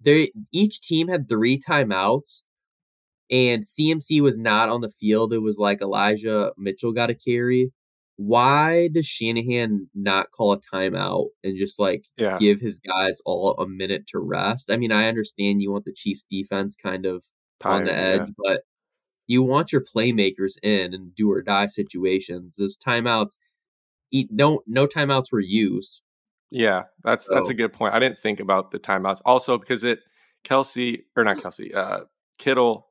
[0.00, 2.44] they each team had three timeouts,
[3.30, 5.32] and CMC was not on the field.
[5.32, 7.72] It was like Elijah Mitchell got a carry.
[8.16, 12.36] Why does Shanahan not call a timeout and just like Yeah.
[12.38, 14.70] give his guys all a minute to rest?
[14.72, 17.24] I mean, I understand you want the Chiefs defense kind of
[17.64, 18.34] on the edge, yeah.
[18.38, 18.62] but
[19.28, 22.56] you want your playmakers in and do or die situations.
[22.56, 23.38] Those timeouts,
[24.12, 26.02] no no timeouts were used.
[26.50, 27.94] Yeah, that's that's a good point.
[27.94, 29.20] I didn't think about the timeouts.
[29.24, 30.00] Also, because it
[30.44, 32.04] Kelce or not Kelce, uh,
[32.38, 32.87] Kittle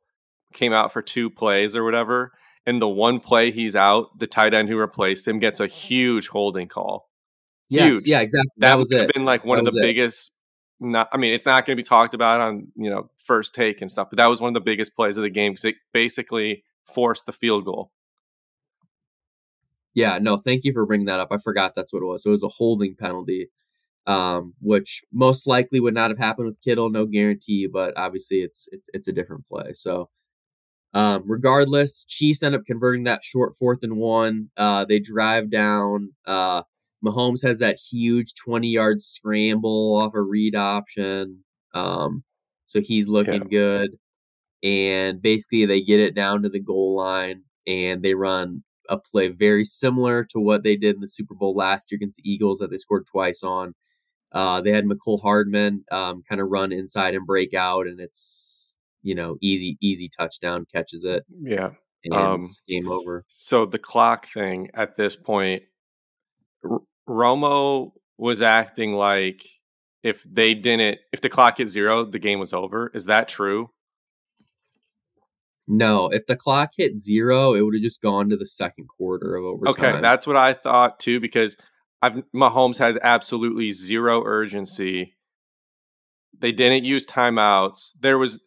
[0.54, 2.32] came out for two plays or whatever,
[2.66, 6.28] and the one play he's out, the tight end who replaced him gets a huge
[6.28, 7.10] holding call.
[7.70, 8.06] Yes, Huge.
[8.08, 8.50] yeah, exactly.
[8.58, 9.14] That, That, was it.
[9.14, 9.88] been like one That of the was it.
[9.88, 10.32] biggest.
[10.80, 13.82] Not, I mean, it's not going to be talked about on you know first take
[13.82, 15.76] and stuff, but that was one of the biggest plays of the game because it
[15.92, 17.92] basically forced the field goal.
[19.94, 21.30] Yeah, no, thank you for bringing that up.
[21.32, 22.24] I forgot that's what it was.
[22.24, 23.50] So it was a holding penalty,
[24.06, 26.90] um, which most likely would not have happened with Kittle.
[26.92, 29.74] No guarantee, but obviously it's it's it's a different play.
[29.74, 30.10] So,
[30.98, 34.50] um, regardless, Chiefs end up converting that short fourth and one.
[34.58, 36.10] Uh, they drive down.
[36.26, 36.64] Uh,
[37.06, 41.44] Mahomes has that huge twenty yard scramble off a read option.
[41.76, 42.24] Um,
[42.66, 43.92] so he's looking good.
[44.64, 49.28] And basically, they get it down to the goal line and they run a play
[49.28, 52.58] very similar to what they did in the Super Bowl last year against the Eagles
[52.58, 53.76] that they scored twice on.
[54.32, 58.57] Uh, they had Mecole Hardman um, kind of run inside and break out, and it's
[59.08, 61.70] you know easy easy touchdown catches it Yeah.
[62.04, 63.24] and Um, it's game over.
[63.30, 65.64] So the clock thing at this point,
[66.70, 69.46] R- Romo was acting like
[70.04, 72.92] if they didn't, if the clock hit zero, the game was over.
[72.94, 73.70] Is that true?
[75.70, 79.36] No, if the clock hit zero, it would have just gone to the second quarter
[79.36, 79.72] of overtime.
[79.96, 81.58] Okay, that's what I thought too because
[82.02, 85.16] I've Mahomes had absolutely zero urgency.
[86.40, 87.94] They didn't use timeouts.
[88.00, 88.47] There was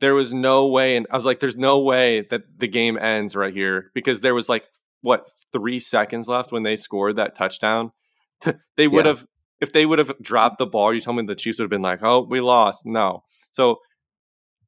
[0.00, 3.34] there was no way and I was like there's no way that the game ends
[3.34, 4.64] right here because there was like
[5.02, 7.92] what 3 seconds left when they scored that touchdown.
[8.76, 9.12] they would Yeah.
[9.12, 9.26] have
[9.60, 11.80] if they would have dropped the ball, you tell me the Chiefs would have been
[11.80, 13.22] like, "Oh, we lost." No.
[13.52, 13.78] So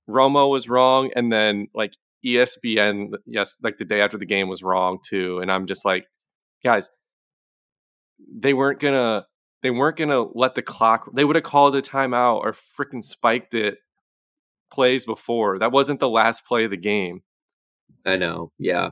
[0.09, 1.93] Romo was wrong and then like
[2.25, 6.07] ESPN yes, like the day after the game was wrong too and I'm just like
[6.65, 6.89] guys,
[8.35, 9.27] they weren't gonna
[9.63, 13.55] they weren't gonna let the clock they would have called a timeout or freaking spiked
[13.55, 13.79] it
[14.71, 15.59] plays before.
[15.59, 17.23] That wasn't the last play of the game.
[18.07, 18.53] I know.
[18.59, 18.91] Yeah.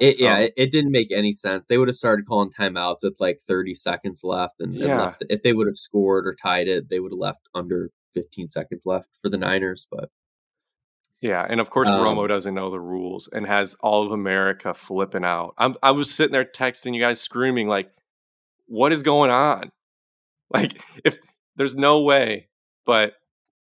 [0.00, 1.66] It, yeah, it, it didn't make any sense.
[1.66, 5.24] They would have started calling timeouts with like 30 seconds left, and, and left.
[5.28, 8.86] If they would have scored or tied it, they would have left under 15 seconds
[8.86, 9.88] left for the Niners.
[9.90, 10.10] But
[11.20, 14.72] Yeah, and of course Um, Romo doesn't know the rules and has all of America
[14.72, 15.54] flipping out.
[15.58, 17.90] I'm I was sitting there texting you guys screaming like
[18.66, 19.70] what is going on?
[20.50, 21.18] Like if
[21.56, 22.48] there's no way,
[22.86, 23.12] but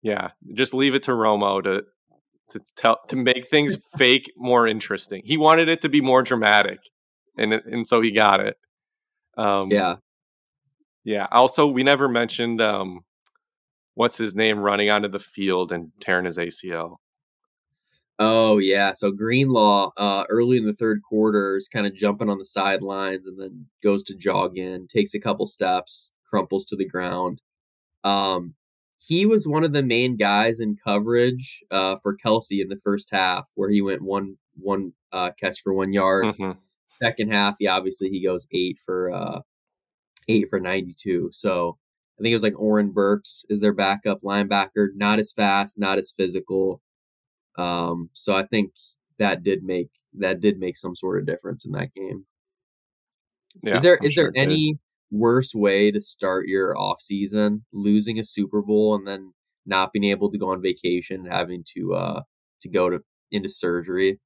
[0.05, 1.83] yeah, just leave it to Romo to
[2.51, 5.23] to tell to make things fake more interesting.
[5.25, 6.77] He wanted it to be more dramatic,
[7.39, 8.55] and and so he got it.
[9.35, 9.95] Um, yeah,
[11.03, 11.25] yeah.
[11.31, 12.99] Also, we never mentioned um,
[13.95, 16.97] what's his name running onto the field and tearing his ACL.
[18.19, 22.37] Oh yeah, so Greenlaw uh, early in the third quarter is kind of jumping on
[22.37, 26.87] the sidelines and then goes to jog in, takes a couple steps, crumples to the
[26.87, 27.41] ground.
[28.03, 28.53] Um,
[29.07, 33.09] he was one of the main guys in coverage uh, for Kelce in the first
[33.11, 36.25] half, where he went one one uh, catch for one yard.
[36.25, 36.57] Mhm.
[36.87, 39.41] Second half, he obviously he goes eight for uh,
[40.27, 41.29] eight for ninety two.
[41.31, 41.77] So
[42.17, 45.97] I think it was like Oren Burks is their backup linebacker, not as fast, not
[45.97, 46.81] as physical.
[47.57, 48.73] Um, so I think
[49.19, 52.25] that did make that did make some sort of difference in that game.
[53.63, 54.77] Yeah, is there I'm is sure there any
[55.15, 59.33] worse way to start your off season, losing a Super Bowl and then
[59.65, 62.21] not being able to go on vacation and having to uh
[62.61, 62.99] to go to
[63.31, 64.19] into surgery?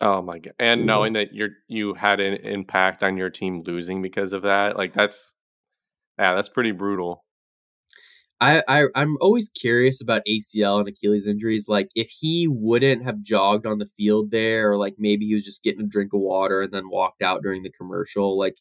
[0.00, 0.54] Oh my god!
[0.58, 0.86] And Yeah.
[0.86, 4.92] knowing that you're you had an impact on your team losing because of that, like
[4.92, 5.36] that's
[6.18, 7.24] yeah, that's pretty brutal.
[8.40, 11.66] I, I I'm always curious about ACL and Achilles injuries.
[11.68, 15.44] Like if he wouldn't have jogged on the field there, or like maybe he was
[15.44, 18.36] just getting a drink of water and then walked out during the commercial.
[18.38, 18.56] Like,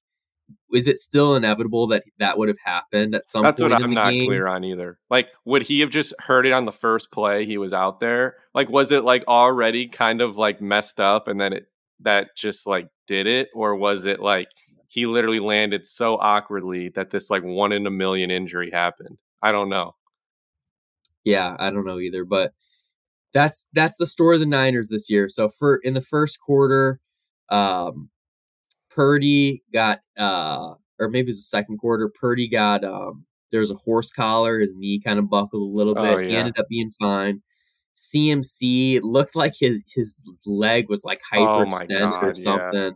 [0.74, 3.86] is it still inevitable that that would have happened at some That's point what in
[3.86, 4.26] I'm the not game?
[4.28, 5.00] clear on either.
[5.10, 8.36] Like, would he have just heard it on the first play he was out there?
[8.54, 11.66] Like, was it like already kind of like messed up and then it
[12.02, 14.50] that just like did it, or was it like
[14.88, 19.20] he literally landed so awkwardly that this like one in a million injury happened.
[19.42, 19.96] I don't know.
[21.24, 22.54] Yeah, I don't know either, but
[23.34, 25.30] that's that's the story of the Niners this year.
[25.30, 27.00] So for in the first quarter,
[27.50, 28.10] um,
[28.96, 32.12] Purdy got uh, or maybe it was the second quarter.
[32.20, 34.60] Purdy got um, there was a horse collar.
[34.60, 36.04] His knee kind of buckled a little bit.
[36.04, 36.28] Oh, yeah.
[36.28, 37.42] He ended up being fine.
[37.96, 42.74] CMC looked like his his leg was like oh hyperextended oh or something.
[42.74, 42.90] Yeah.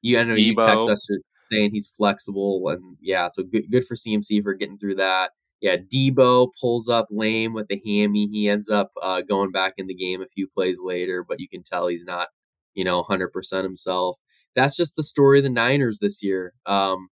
[0.00, 0.40] You I know Deebo.
[0.40, 1.08] you text us
[1.44, 5.30] saying he's flexible and yeah, so good good for CMC for getting through that.
[5.60, 8.26] Yeah, Deebo pulls up lame with the hammy.
[8.26, 11.48] He ends up uh, going back in the game a few plays later, but you
[11.48, 12.28] can tell he's not,
[12.74, 14.18] you know, 100% himself.
[14.54, 16.52] That's just the story of the Niners this year.
[16.66, 17.08] Um,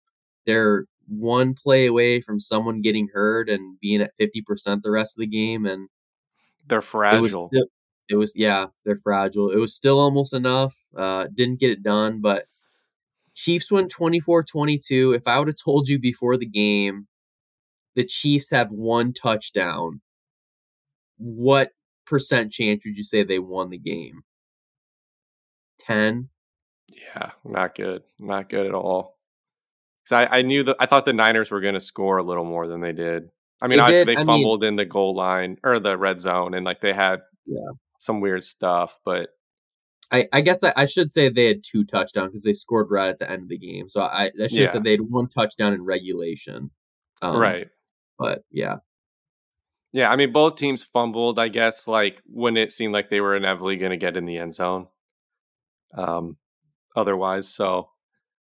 [0.47, 5.21] they're one play away from someone getting hurt and being at 50% the rest of
[5.21, 5.67] the game.
[5.67, 5.89] And
[6.67, 7.19] they're fragile.
[7.19, 7.67] It was, still,
[8.09, 9.51] it was yeah, they're fragile.
[9.51, 10.77] It was still almost enough.
[10.97, 12.47] Uh, didn't get it done, but
[13.35, 15.13] Chiefs win 24 22.
[15.13, 17.07] If I would have told you before the game
[17.95, 20.03] the Chiefs have one touchdown,
[21.17, 21.71] what
[22.07, 24.23] percent chance would you say they won the game?
[25.81, 26.29] 10?
[26.89, 28.03] Yeah, not good.
[28.19, 29.19] Not good at all.
[30.05, 32.45] Because I, I knew that I thought the Niners were going to score a little
[32.45, 33.31] more than they did.
[33.61, 34.19] I mean, they obviously did.
[34.19, 36.93] they I fumbled mean, in the goal line or the red zone, and like they
[36.93, 37.71] had yeah.
[37.99, 39.01] some weird stuff.
[39.05, 39.31] But
[40.13, 43.11] I, I guess I, I, should say they had two touchdowns because they scored right
[43.11, 43.89] at the end of the game.
[43.89, 44.61] So I, I should yeah.
[44.63, 46.71] have said they had one touchdown in regulation.
[47.23, 47.69] Um, right.
[48.19, 48.77] But yeah.
[49.93, 53.35] Yeah, I mean both teams fumbled, I guess, like when it seemed like they were
[53.35, 54.89] inevitably gonna get in the end zone.
[55.97, 56.37] Um
[56.97, 57.49] otherwise.
[57.49, 57.91] So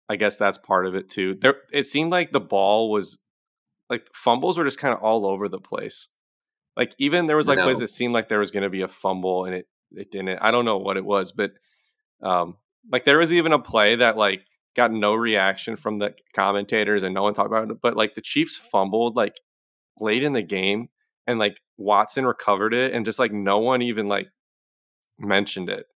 [0.08, 1.34] I guess that's part of it too.
[1.34, 3.18] There it seemed like the ball was
[3.88, 6.08] like fumbles were just kind of all over the place.
[6.76, 9.44] Like even there was like plays it seemed like there was gonna be a fumble
[9.46, 10.38] and it it didn't.
[10.40, 11.52] I don't know what it was, but
[12.22, 12.56] um
[12.90, 14.44] like there was even a play that like
[14.74, 17.80] got no reaction from the commentators and no one talked about it.
[17.80, 19.36] But like the Chiefs fumbled like
[20.00, 20.88] late in the game
[21.26, 24.28] and like Watson recovered it and just like no one even like
[25.18, 25.86] mentioned it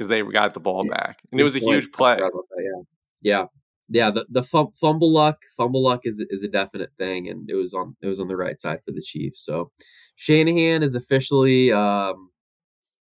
[0.00, 2.16] because they got the ball back and it was a huge play.
[2.16, 2.82] That, yeah,
[3.20, 3.44] yeah,
[3.90, 4.10] yeah.
[4.10, 7.96] The the fumble luck, fumble luck is is a definite thing, and it was on
[8.00, 9.44] it was on the right side for the Chiefs.
[9.44, 9.70] So
[10.16, 12.30] Shanahan is officially, um,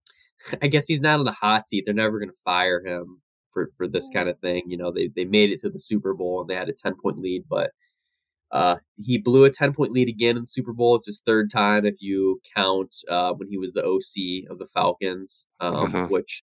[0.62, 1.84] I guess he's not on the hot seat.
[1.86, 4.64] They're never going to fire him for for this kind of thing.
[4.68, 6.96] You know, they they made it to the Super Bowl and they had a ten
[7.02, 7.72] point lead, but
[8.52, 10.96] uh, he blew a 10 point lead again in the Super Bowl.
[10.96, 14.68] It's his third time if you count uh, when he was the OC of the
[14.72, 16.14] Falcons, um, mm-hmm.
[16.14, 16.44] which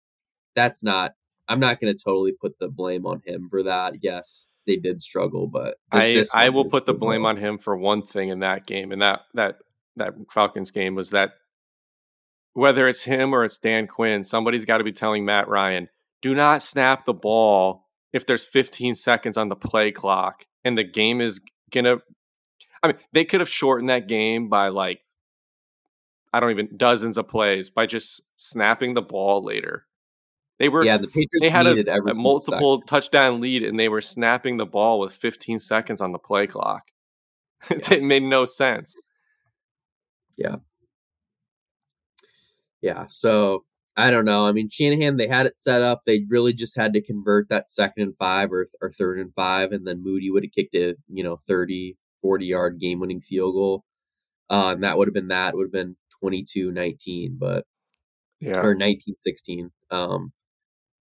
[0.58, 1.14] that's not,
[1.48, 4.02] I'm not going to totally put the blame on him for that.
[4.02, 7.76] Yes, they did struggle, but this, I, I will put the blame on him for
[7.76, 8.92] one thing in that game.
[8.92, 9.58] And that, that,
[9.96, 11.32] that Falcons game was that
[12.52, 15.88] whether it's him or it's Dan Quinn, somebody's got to be telling Matt Ryan,
[16.22, 20.84] do not snap the ball if there's 15 seconds on the play clock and the
[20.84, 21.40] game is
[21.70, 21.98] gonna.
[22.82, 25.02] I mean, they could have shortened that game by like
[26.32, 29.86] I don't even dozens of plays by just snapping the ball later.
[30.58, 30.98] They were yeah.
[30.98, 32.86] The Patriots they had a, a multiple second.
[32.86, 36.90] touchdown lead, and they were snapping the ball with 15 seconds on the play clock.
[37.70, 37.94] Yeah.
[37.94, 38.94] it made no sense.
[40.36, 40.56] Yeah.
[42.80, 43.06] Yeah.
[43.08, 43.62] So
[43.96, 44.46] I don't know.
[44.46, 46.02] I mean, Shanahan, they had it set up.
[46.04, 49.72] They really just had to convert that second and five or, or third and five,
[49.72, 53.54] and then Moody would have kicked a, you know, 30, 40 yard game winning field
[53.54, 53.84] goal.
[54.48, 55.52] Uh, and that would have been that.
[55.52, 57.64] It would have been 22 19, but,
[58.40, 59.70] yeah, or 19 16.
[59.90, 60.32] Um,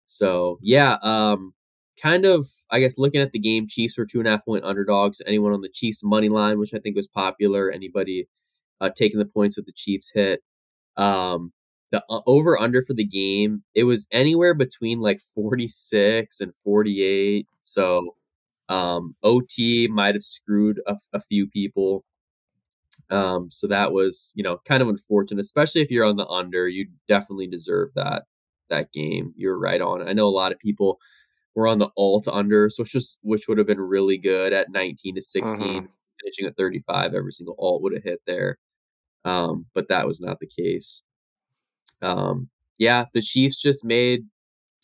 [0.07, 1.53] so, yeah, um,
[2.01, 4.63] kind of, I guess, looking at the game, Chiefs were two and a half point
[4.65, 5.21] underdogs.
[5.25, 8.27] Anyone on the Chiefs money line, which I think was popular, anybody
[8.81, 10.41] uh, taking the points with the Chiefs hit.
[10.95, 11.53] Um,
[11.91, 17.47] the uh, over under for the game it was anywhere between like 46 and 48
[17.61, 18.15] so
[18.69, 22.03] um ot might have screwed a, a few people.
[23.09, 26.67] Um so that was you know kind of unfortunate especially if you're on the under.
[26.67, 28.23] You definitely deserve that
[28.69, 30.99] that game you're right on i know a lot of people
[31.55, 34.71] were on the alt under so which just which would have been really good at
[34.71, 35.85] 19 to 16 mm-hmm.
[36.21, 38.57] finishing at 35 every single alt would have hit there
[39.25, 41.03] um but that was not the case
[42.01, 44.25] um, yeah, the Chiefs just made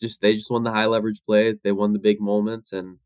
[0.00, 1.60] just they just won the high leverage plays.
[1.62, 2.98] They won the big moments, and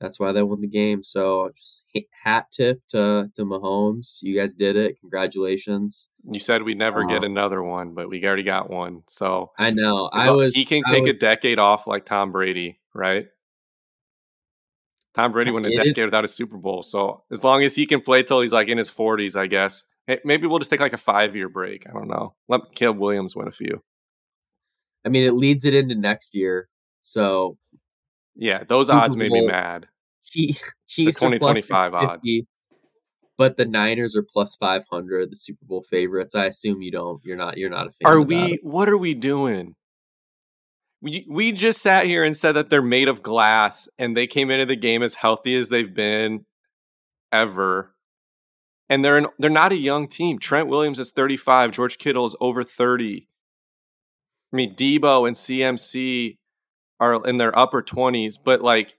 [0.00, 1.02] that's why they won the game.
[1.02, 1.86] So just
[2.22, 4.18] hat tip to to Mahomes.
[4.22, 5.00] You guys did it.
[5.00, 6.08] Congratulations.
[6.30, 9.02] You said we never um, get another one, but we already got one.
[9.08, 10.54] So I know I was.
[10.54, 13.26] He can take was, a decade off like Tom Brady, right?
[15.14, 16.82] Tom Brady won a decade is, without a Super Bowl.
[16.82, 19.84] So as long as he can play till he's like in his forties, I guess
[20.06, 21.86] Hey, maybe we'll just take like a five year break.
[21.88, 22.34] I don't know.
[22.48, 23.82] Let Caleb Williams win a few.
[25.04, 26.68] I mean, it leads it into next year.
[27.02, 27.58] So
[28.36, 29.88] Yeah, those Super odds made me mad.
[30.24, 32.28] Chiefs, Chiefs are plus 2025 odds.
[33.38, 36.34] But the Niners are plus five hundred, the Super Bowl favorites.
[36.34, 37.20] I assume you don't.
[37.22, 37.58] You're not.
[37.58, 38.10] You're not a fan.
[38.10, 38.58] Are we?
[38.62, 39.74] What are we doing?
[41.02, 44.50] We we just sat here and said that they're made of glass, and they came
[44.50, 46.46] into the game as healthy as they've been
[47.30, 47.94] ever.
[48.88, 50.38] And they're an, they're not a young team.
[50.38, 51.72] Trent Williams is 35.
[51.72, 53.28] George Kittle is over 30.
[54.52, 56.38] I mean, Deebo and CMC
[57.00, 58.96] are in their upper 20s, but like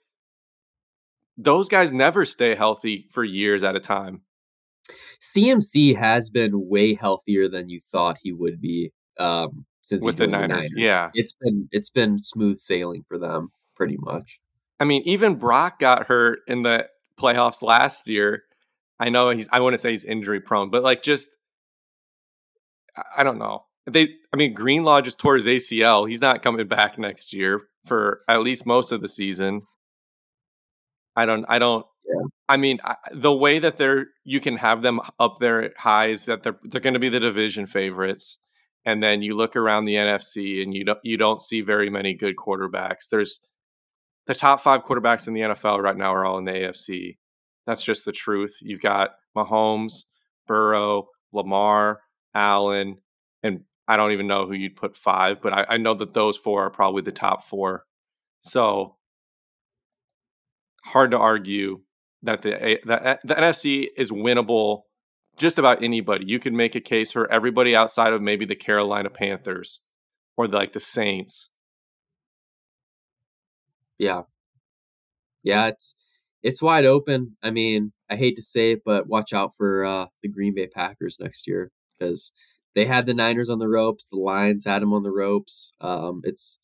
[1.37, 4.21] those guys never stay healthy for years at a time.
[5.21, 10.25] CMC has been way healthier than you thought he would be um, since with he
[10.25, 10.71] the joined Niners.
[10.75, 11.11] Yeah.
[11.13, 14.39] It's been it's been smooth sailing for them pretty much.
[14.79, 16.87] I mean, even Brock got hurt in the
[17.19, 18.43] playoffs last year.
[18.99, 21.37] I know he's I wouldn't say he's injury prone, but like just
[23.17, 23.65] I don't know.
[23.89, 26.07] They I mean Greenlaw just tore his ACL.
[26.07, 29.61] He's not coming back next year for at least most of the season.
[31.15, 32.27] I don't I don't Yeah.
[32.49, 36.25] I mean I, the way that they're you can have them up there high is
[36.25, 38.39] that they're they're going to be the division favorites
[38.87, 42.13] and then you look around the NFC and you don't you don't see very many
[42.13, 43.09] good quarterbacks.
[43.11, 43.41] There's
[44.27, 47.17] the top five quarterbacks in the NFL right now are all in the AFC.
[47.65, 48.57] That's just the truth.
[48.61, 50.03] You've got Mahomes,
[50.47, 51.99] Burrow, Lamar,
[52.33, 52.97] Allen,
[53.87, 56.63] I don't even know who you'd put five, but I, I know that those four
[56.63, 57.85] are probably the top four.
[58.41, 58.97] So
[60.85, 61.81] hard to argue
[62.23, 64.83] that the the, the NFC is winnable.
[65.37, 66.25] Just about anybody.
[66.25, 69.81] You could make a case for everybody outside of maybe the Carolina Panthers
[70.35, 71.51] or like the Saints.
[73.99, 74.23] Yeah.
[75.43, 75.95] Yeah, it's
[76.43, 77.37] it's wide open.
[77.43, 80.67] I mean, I hate to say it, but watch out for uh, the Green Bay
[80.67, 82.31] Packers next year because
[82.77, 84.09] they had the Niners on the ropes.
[84.09, 85.73] The Lions had them on the ropes.
[85.81, 86.59] Um, it's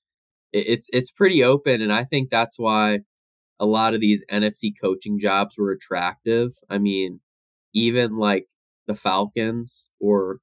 [0.54, 3.02] it, it's it's pretty open, and I think that's why
[3.60, 6.52] a lot of these NFC coaching jobs were attractive.
[6.70, 7.22] I mean,
[7.74, 8.48] even like
[8.88, 10.40] the Falcons or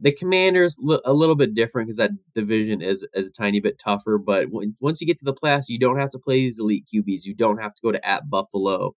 [0.00, 4.18] the- Commanders a little bit different because that division is is a tiny bit tougher.
[4.18, 4.46] But
[4.80, 7.24] once you get to the playoffs, you don't have to play these elite QBs.
[7.26, 8.94] You don't have to go to at Buffalo,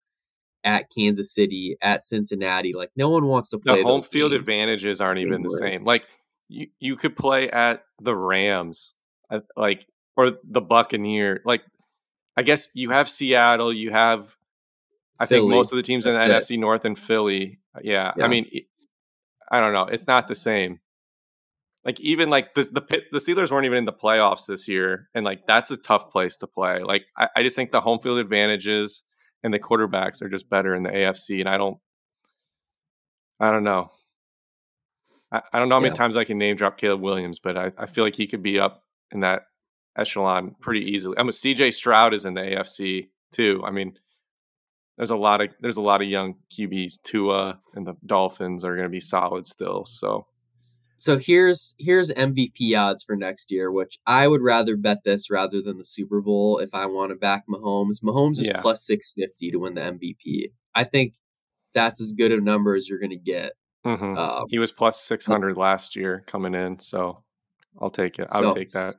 [0.65, 2.73] at Kansas City, at Cincinnati.
[2.73, 5.85] Like no one wants to play the home field advantages aren't even the same.
[5.85, 6.05] Like
[6.49, 8.95] you, you could play at the Rams,
[9.31, 9.87] uh, like
[10.17, 11.43] or the Buccaneer.
[11.45, 11.63] Like
[12.37, 14.37] I guess you have Seattle, you have.
[15.19, 17.59] I think most of the teams in the That's NFC North and Philly.
[17.83, 18.25] Yeah, Yeah.
[18.25, 18.49] I mean,
[19.51, 19.85] I don't know.
[19.85, 20.81] It's not the same.
[21.85, 25.09] Like even like the the Pit- the Steelers weren't even in the playoffs this year,
[25.15, 26.83] and like that's a tough place to play.
[26.83, 29.03] Like I, I just think the home field advantages
[29.43, 31.79] and the quarterbacks are just better in the AFC, and I don't,
[33.39, 33.91] I don't know.
[35.33, 35.95] I, I don't know how many Yeah.
[35.97, 38.59] times I can name drop Caleb Williams, but I, I feel like he could be
[38.59, 38.83] up
[39.13, 39.43] in that
[39.97, 41.17] echelon pretty easily.
[41.19, 43.63] I mean, CJ Stroud is in the AFC too.
[43.65, 43.97] I mean,
[44.97, 47.03] there's a lot of there's a lot of young QBs.
[47.03, 49.85] Tua and the Dolphins are going to be solid still.
[49.87, 50.27] So
[51.01, 55.63] So here's here's MVP odds for next year, which I would rather bet this rather
[55.63, 58.03] than the Super Bowl if I want to back Mahomes.
[58.03, 58.61] Mahomes is Yeah.
[58.61, 60.53] plus six fifty to win the MVP.
[60.75, 61.15] I think
[61.73, 63.55] that's as good a number as you're going to get.
[63.87, 64.19] mhm.
[64.19, 66.79] Um, he was plus six hundred last year coming in.
[66.81, 67.25] So
[67.81, 68.29] I'll take it.
[68.31, 68.97] I would So- take that.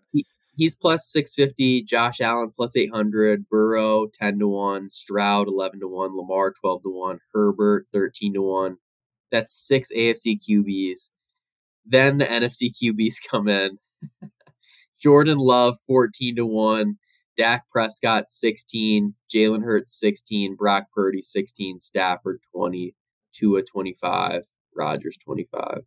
[0.58, 6.16] he's plus 650 josh allen plus 800 burrow 10 to 1 stroud 11 to 1
[6.18, 8.78] lamar 12 to 1 herbert 13 to 1
[9.32, 11.12] that's six afc qbs
[11.86, 13.78] then the nfc qbs come in
[15.00, 16.98] jordan love 14 to 1
[17.38, 22.96] dak prescott 16 jalen hurts 16 brock purdy 16 stafford 20
[23.34, 24.44] Tua 25
[24.76, 25.82] rodgers 25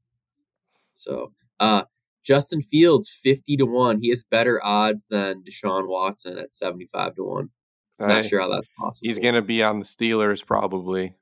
[0.94, 1.84] so uh
[2.24, 4.00] Justin Fields, 50 to 1.
[4.00, 7.50] He has better odds than Deshaun Watson at 75 to 1.
[7.98, 9.06] Hey, Not sure how that's possible.
[9.06, 11.14] He's going to be on the Steelers probably.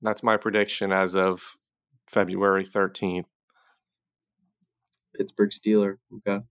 [0.00, 1.54] That's my prediction as of
[2.08, 3.26] February 13th.
[5.16, 5.96] Pittsburgh Steeler.
[6.18, 6.44] Okay.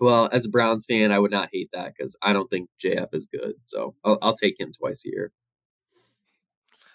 [0.00, 3.08] Well, as a Browns fan, I would not hate that because I don't think JF
[3.12, 3.54] is good.
[3.64, 5.32] So I'll, I'll take him twice a year.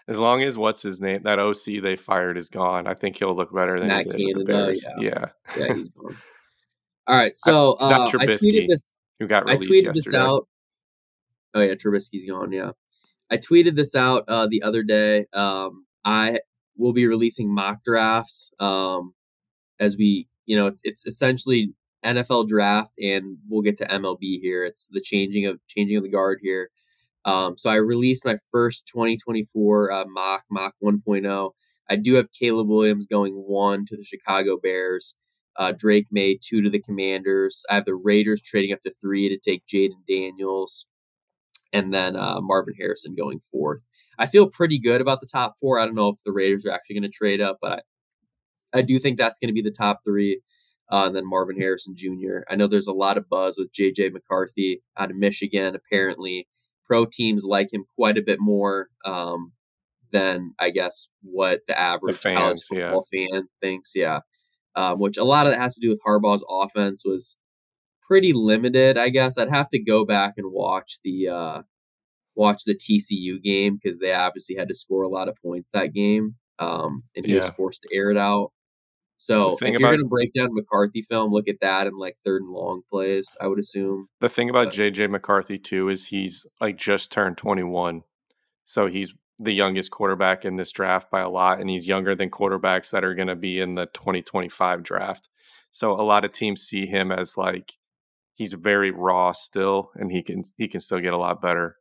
[0.07, 3.35] As long as what's his name, that OC they fired is gone, I think he'll
[3.35, 4.85] look better than Matt he did with the Canada, Bears.
[4.99, 5.25] yeah.
[5.57, 5.65] yeah.
[5.67, 6.17] Yeah, he's gone.
[7.07, 7.35] All right.
[7.35, 8.99] So not uh, I tweeted this.
[9.19, 10.05] Who got I released tweeted yesterday?
[10.05, 10.47] this out.
[11.53, 12.51] Oh yeah, Trubisky's gone.
[12.51, 12.71] Yeah,
[13.29, 15.25] I tweeted this out uh, the other day.
[15.33, 16.39] Um, I
[16.77, 19.13] will be releasing mock drafts um,
[19.79, 21.73] as we, you know, it's, it's essentially
[22.03, 24.63] NFL draft, and we'll get to MLB here.
[24.63, 26.69] It's the changing of changing of the guard here.
[27.25, 31.51] Um, so I released my first 2024 uh, mock mock 1.0.
[31.89, 35.17] I do have Caleb Williams going one to the Chicago Bears.
[35.55, 37.63] Uh, Drake Maye two to the Commanders.
[37.69, 40.87] I have the Raiders trading up to three to take Jayden Daniels.
[41.71, 43.81] And then uh, Marvin Harrison going fourth.
[44.19, 45.79] I feel pretty good about the top four.
[45.79, 47.83] I don't know if the Raiders are actually going to trade up, but
[48.73, 50.41] I, do think that's going to be the top three.
[50.91, 52.41] Uh, and then Marvin Harrison Jr.
[52.49, 55.75] I know there's a lot of buzz with JJ McCarthy out of Michigan.
[55.75, 56.47] Apparently,
[56.85, 59.53] pro teams like him quite a bit more um,
[60.11, 63.27] than I guess what the average the fans, college football yeah.
[63.31, 63.93] fan thinks.
[63.95, 64.19] Yeah,
[64.75, 67.39] um, which a lot of that has to do with Harbaugh's offense was
[68.01, 68.97] pretty limited.
[68.97, 71.61] I guess I'd have to go back and watch the uh,
[72.35, 75.93] watch the TCU game because they obviously had to score a lot of points that
[75.93, 77.39] game, um, and he yeah.
[77.39, 78.51] was forced to air it out.
[79.23, 82.41] So if you're going to break down McCarthy film, look at that in like third
[82.41, 83.37] and long plays.
[83.39, 84.09] I would assume.
[84.19, 88.01] The thing about but, JJ McCarthy too is he's like just turned 21,
[88.65, 92.31] so he's the youngest quarterback in this draft by a lot, and he's younger than
[92.31, 95.29] quarterbacks that are going to be in the 2025 draft.
[95.71, 97.77] So a lot of teams see him as like
[98.35, 101.77] he's very raw still, and he can he can still get a lot better.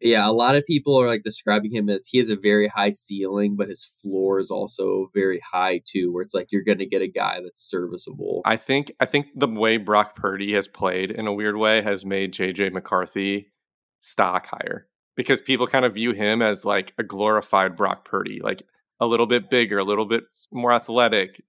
[0.00, 2.90] Yeah, a lot of people are like describing him as he has a very high
[2.90, 6.86] ceiling, but his floor is also very high too, where it's like you're going to
[6.86, 8.42] get a guy that's serviceable.
[8.44, 12.04] I think I think the way Brock Purdy has played in a weird way has
[12.04, 13.50] made JJ McCarthy
[14.00, 14.86] stock higher
[15.16, 18.62] because people kind of view him as like a glorified Brock Purdy, like
[19.00, 20.22] a little bit bigger, a little bit
[20.52, 21.42] more athletic,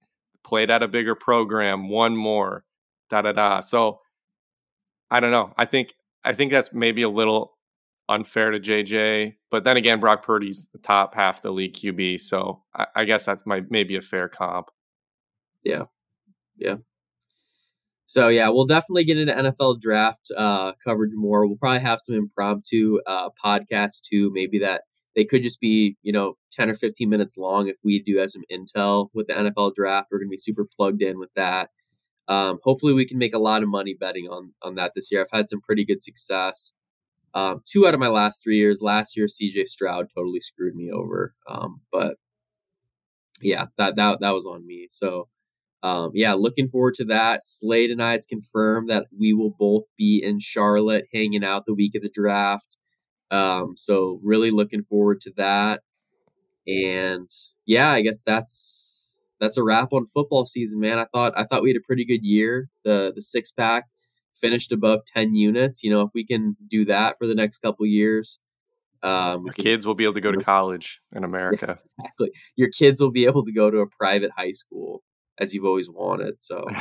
[0.43, 2.63] played at a bigger program, one more,
[3.11, 3.59] da da da.
[3.59, 3.99] So
[5.11, 5.53] I don't know.
[5.55, 5.93] I think
[6.23, 7.58] I think that's maybe a little
[8.09, 9.35] unfair to JJ.
[9.51, 13.25] But then again, Brock Purdy's the top half the league QB, so I, I guess
[13.25, 14.69] that's my maybe a fair comp.
[15.63, 15.83] Yeah,
[16.57, 16.75] yeah.
[18.05, 21.45] So yeah, we'll definitely get into NFL draft uh, coverage more.
[21.45, 24.31] We'll probably have some impromptu uh, podcasts too.
[24.33, 24.81] Maybe that
[25.15, 27.67] they could just be you know ten or fifteen minutes long.
[27.67, 31.03] If we do have some intel with the NFL draft, we're to be super plugged
[31.03, 31.69] in with that.
[32.27, 35.21] Um, hopefully, we can make a lot of money betting on on that this year.
[35.21, 36.73] I've had some pretty good success.
[37.33, 38.81] Um, two out of my last three years.
[38.81, 41.35] Last year, CJ Stroud totally screwed me over.
[41.47, 42.15] Um, but
[43.41, 44.87] yeah, that that that was on me.
[44.89, 45.27] So
[45.81, 47.39] um, yeah, looking forward to that.
[47.71, 52.01] I, it's confirmed that we will both be in Charlotte hanging out the week of
[52.01, 52.77] the draft.
[53.31, 55.81] Um, so really looking forward to that.
[56.67, 57.29] And
[57.65, 59.07] yeah, I guess that's
[59.39, 60.99] that's a wrap on football season, man.
[60.99, 62.69] I thought I thought we had a pretty good year.
[62.83, 63.85] The the six pack
[64.39, 65.83] finished above 10 units.
[65.83, 68.39] You know, if we can do that for the next couple years,
[69.01, 71.77] um, Your kids will be able to go to college in America.
[71.77, 72.31] Yeah, exactly.
[72.55, 75.03] Your kids will be able to go to a private high school
[75.37, 76.43] as you've always wanted.
[76.43, 76.65] So,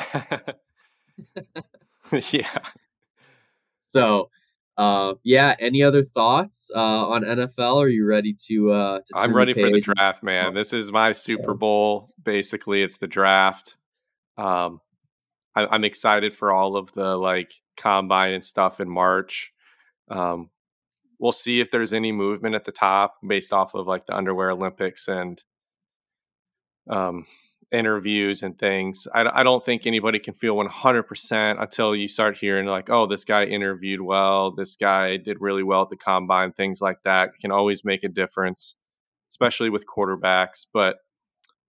[2.32, 2.58] yeah.
[3.80, 4.30] So,
[4.76, 5.54] uh, yeah.
[5.60, 7.76] Any other thoughts uh, on NFL?
[7.76, 8.72] Are you ready to?
[8.72, 10.54] Uh, to I'm ready the for the draft, man.
[10.54, 12.08] This is my Super Bowl.
[12.22, 13.76] Basically, it's the draft.
[14.36, 14.80] Um,
[15.66, 19.52] I, am excited for all of the like combine and stuff in March.
[20.10, 20.50] Um,
[21.18, 24.50] we'll see if there's any movement at the top based off of like the underwear
[24.50, 25.42] Olympics and
[26.88, 27.26] um,
[27.72, 29.06] interviews and things.
[29.14, 33.24] I, I don't think anybody can feel 100% until you start hearing like, oh, this
[33.24, 37.50] guy interviewed well, this guy did really well at the combine, things like that can
[37.50, 38.76] always make a difference,
[39.30, 40.66] especially with quarterbacks.
[40.72, 40.96] But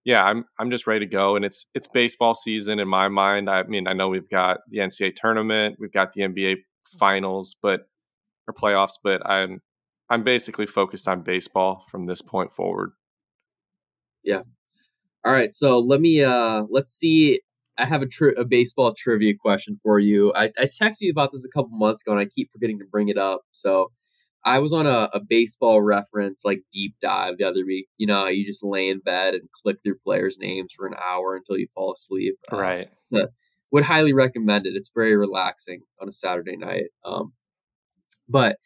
[0.06, 3.50] yeah, I'm I'm just ready to go, and it's it's baseball season in my mind.
[3.50, 6.58] I mean, I know we've got the NCAA tournament, we've got the NBA
[6.97, 7.82] finals, but
[8.47, 9.62] or playoffs, but I'm
[10.10, 12.91] I'm basically focused on baseball from this point forward.
[14.24, 14.41] Yeah.
[15.26, 17.41] All right, so let me uh let's see.
[17.78, 20.34] I have a, tri- a baseball trivia question for you.
[20.34, 22.86] I, I texted you about this a couple months ago, and I keep forgetting to
[22.86, 23.43] bring it up.
[23.52, 23.91] So
[24.45, 27.87] I was on a, a baseball reference like deep dive the other week.
[27.97, 31.35] You know, you just lay in bed and click through players' names for an hour
[31.35, 32.35] until you fall asleep.
[32.51, 32.87] Uh, right.
[32.87, 33.27] Uh, so
[33.71, 34.75] would highly recommend it.
[34.75, 36.85] It's very relaxing on a Saturday night.
[37.05, 37.33] Um,
[38.27, 38.57] but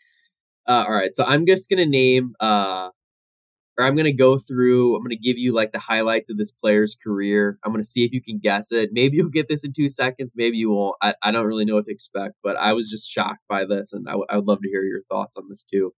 [0.67, 2.89] uh, all right, so I'm just gonna name uh,
[3.77, 6.37] or I'm going to go through, I'm going to give you like the highlights of
[6.37, 7.57] this player's career.
[7.63, 8.91] I'm going to see if you can guess it.
[8.93, 10.35] Maybe you'll get this in two seconds.
[10.35, 10.95] Maybe you won't.
[11.01, 13.91] I, I don't really know what to expect, but I was just shocked by this.
[13.93, 15.93] And I, w- I would love to hear your thoughts on this too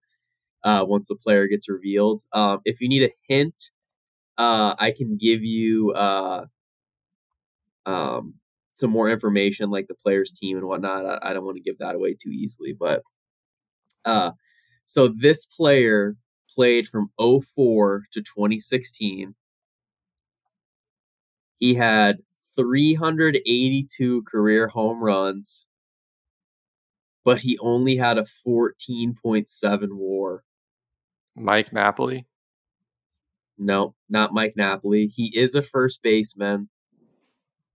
[0.63, 2.23] uh, once the player gets revealed.
[2.31, 3.71] Um, if you need a hint,
[4.37, 6.45] uh, I can give you uh,
[7.85, 8.35] um,
[8.73, 11.05] some more information like the player's team and whatnot.
[11.05, 13.03] I, I don't want to give that away too easily, but
[14.05, 14.31] uh,
[14.85, 16.15] so this player
[16.55, 19.35] played from 04 to 2016.
[21.59, 22.19] He had
[22.55, 25.67] 382 career home runs,
[27.23, 30.43] but he only had a 14.7 war.
[31.35, 32.25] Mike Napoli?
[33.57, 35.07] No, not Mike Napoli.
[35.07, 36.69] He is a first baseman.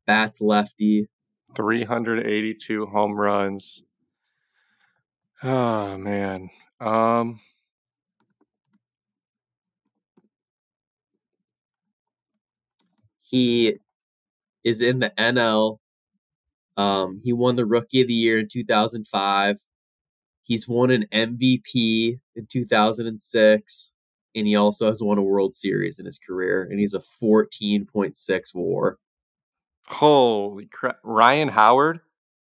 [0.07, 1.09] Bats lefty.
[1.57, 3.85] 382 home runs.
[5.43, 6.51] Oh man.
[6.81, 7.41] Um
[13.31, 13.76] He
[14.64, 15.78] is in the NL.
[16.76, 19.59] Um, he won the Rookie of the Year in 2005.
[20.43, 23.95] He's won an MVP in 2006,
[24.35, 28.55] and he also has won a World Series in his career, and he's a 14.6
[28.55, 28.99] WAR.
[29.87, 30.99] Holy crap!
[31.05, 32.01] Ryan Howard.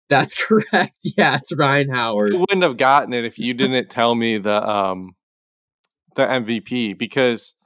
[0.08, 0.98] That's correct.
[1.16, 2.32] Yeah, it's Ryan Howard.
[2.32, 5.16] You wouldn't have gotten it if you didn't tell me the um
[6.14, 7.57] the MVP because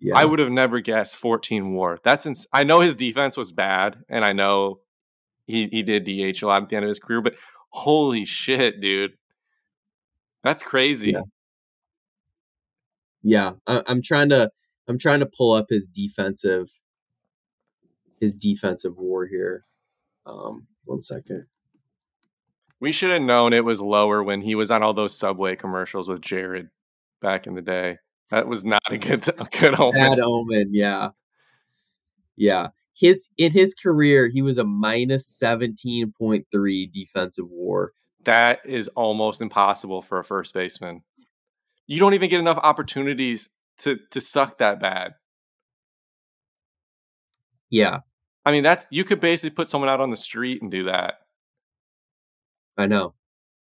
[0.00, 0.14] yeah.
[0.16, 1.98] I would have never guessed 14 WAR.
[2.02, 4.80] That's ins- I know his defense was bad, and I know
[5.46, 7.34] he he did DH a lot at the end of his career, but
[7.68, 9.12] holy shit, dude,
[10.42, 11.12] that's crazy.
[11.12, 11.22] Yeah,
[13.22, 13.52] yeah.
[13.66, 14.50] I, I'm trying to
[14.88, 16.70] I'm trying to pull up his defensive
[18.20, 19.64] his defensive WAR here.
[20.26, 21.46] Um, one second.
[22.80, 26.08] We should have known it was lower when he was on all those Subway commercials
[26.08, 26.68] with Jared
[27.20, 27.98] back in the day.
[28.30, 30.00] That was not a good a good omen.
[30.00, 31.10] Bad omen, yeah.
[32.36, 32.68] Yeah.
[32.96, 37.92] His in his career, he was a minus seventeen point three defensive WAR.
[38.24, 41.02] That is almost impossible for a first baseman.
[41.86, 45.12] You don't even get enough opportunities to to suck that bad.
[47.70, 48.00] Yeah.
[48.44, 51.14] I mean, that's you could basically put someone out on the street and do that.
[52.76, 53.14] I know.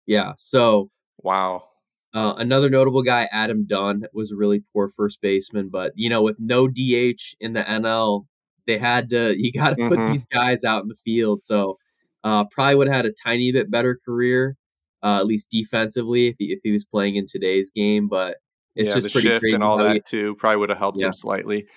[0.05, 0.33] Yeah.
[0.37, 1.68] So wow.
[2.13, 6.23] Uh, another notable guy, Adam Dunn, was a really poor first baseman, but you know,
[6.23, 8.25] with no DH in the NL,
[8.65, 9.35] they had to.
[9.39, 9.95] You got to mm-hmm.
[9.95, 11.43] put these guys out in the field.
[11.43, 11.77] So
[12.23, 14.57] uh, probably would have had a tiny bit better career,
[15.03, 18.07] uh, at least defensively, if he, if he was playing in today's game.
[18.07, 18.37] But
[18.75, 20.35] it's yeah, just pretty shift crazy and all that he, too.
[20.35, 21.07] Probably would have helped yeah.
[21.07, 21.67] him slightly.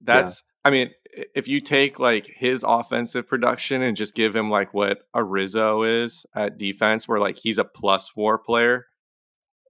[0.00, 0.42] That's.
[0.44, 0.50] Yeah.
[0.66, 0.90] I mean,
[1.34, 5.82] if you take like his offensive production and just give him like what a Rizzo
[5.82, 8.86] is at defense, where like he's a plus war player,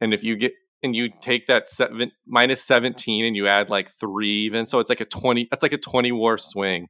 [0.04, 0.52] and if you get
[0.82, 4.90] and you take that seven minus 17 and you add like three even so it's
[4.90, 6.88] like a 20 that's like a 20 war swing.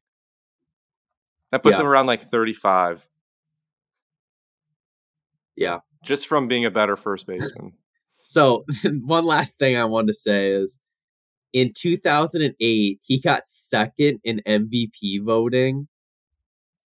[1.52, 1.82] That puts yeah.
[1.82, 3.08] him around like 35
[5.56, 5.80] yeah.
[6.02, 7.74] Just from being a better first baseman.
[8.22, 10.80] So one last thing i wanted to say is
[11.52, 15.86] in 2008 he got second in mvp voting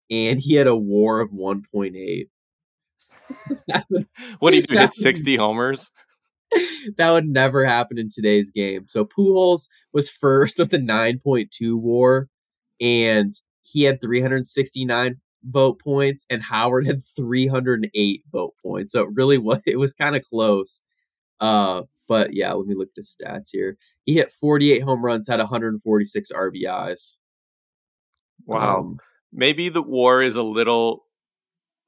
[0.09, 2.27] and he had a war of 1.8
[4.39, 4.75] what do you do?
[4.77, 5.91] Hit 60 homers
[6.97, 8.85] that would never happen in today's game.
[8.87, 12.29] So Pujols was first with a 9.2 WAR,
[12.79, 18.93] and he had 369 vote points, and Howard had 308 vote points.
[18.93, 20.83] So it really was it was kind of close.
[21.39, 23.77] Uh, but yeah, let me look at the stats here.
[24.05, 27.17] He hit 48 home runs, had 146 RBIs.
[28.45, 28.79] Wow.
[28.79, 28.99] Um,
[29.33, 31.03] Maybe the WAR is a little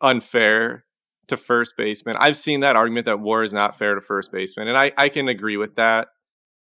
[0.01, 0.83] unfair
[1.29, 2.17] to first baseman.
[2.19, 5.09] I've seen that argument that war is not fair to first baseman, and I, I
[5.09, 6.09] can agree with that.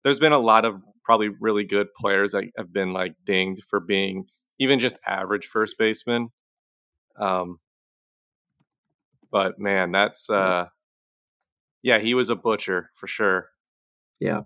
[0.03, 3.80] There's been a lot of probably really good players that have been like dinged for
[3.80, 4.26] being
[4.59, 6.30] even just average first baseman.
[7.20, 7.59] Um,
[9.32, 10.66] but man, that's uh,
[11.84, 13.49] yeah, he was a butcher for sure.
[14.20, 14.41] Yeah,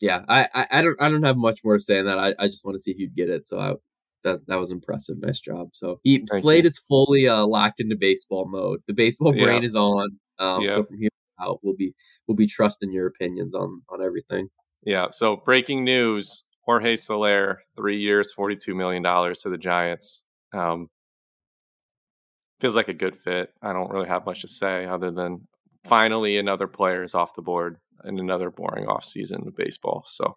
[0.00, 0.24] yeah.
[0.28, 2.18] I, I, I don't I don't have much more to say on that.
[2.18, 3.48] I, I just want to see if you'd get it.
[3.48, 3.74] So I
[4.22, 5.16] that that was impressive.
[5.20, 5.68] Nice job.
[5.72, 6.68] So he, Slade you.
[6.68, 8.80] is fully uh, locked into baseball mode.
[8.86, 9.66] The baseball brain yeah.
[9.66, 10.08] is on.
[10.38, 10.74] Um, yeah.
[10.74, 11.10] So from here
[11.40, 11.94] out, we'll be
[12.26, 14.48] we'll be trusting your opinions on on everything.
[14.84, 15.06] Yeah.
[15.12, 20.24] So breaking news: Jorge Soler, three years, forty two million dollars to the Giants.
[20.52, 20.88] Um,
[22.60, 23.50] feels like a good fit.
[23.62, 25.46] I don't really have much to say other than
[25.84, 30.04] finally another player is off the board and another boring off season of baseball.
[30.06, 30.36] So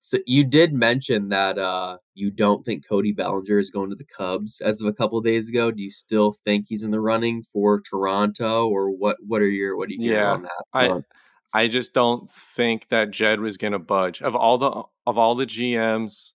[0.00, 4.04] so you did mention that uh, you don't think Cody Bellinger is going to the
[4.04, 5.70] Cubs as of a couple of days ago.
[5.70, 9.18] Do you still think he's in the running for Toronto, or what?
[9.20, 10.64] What are your what are you yeah, on that?
[10.72, 11.04] Front?
[11.52, 14.22] I I just don't think that Jed was going to budge.
[14.22, 16.32] Of all the of all the GMs,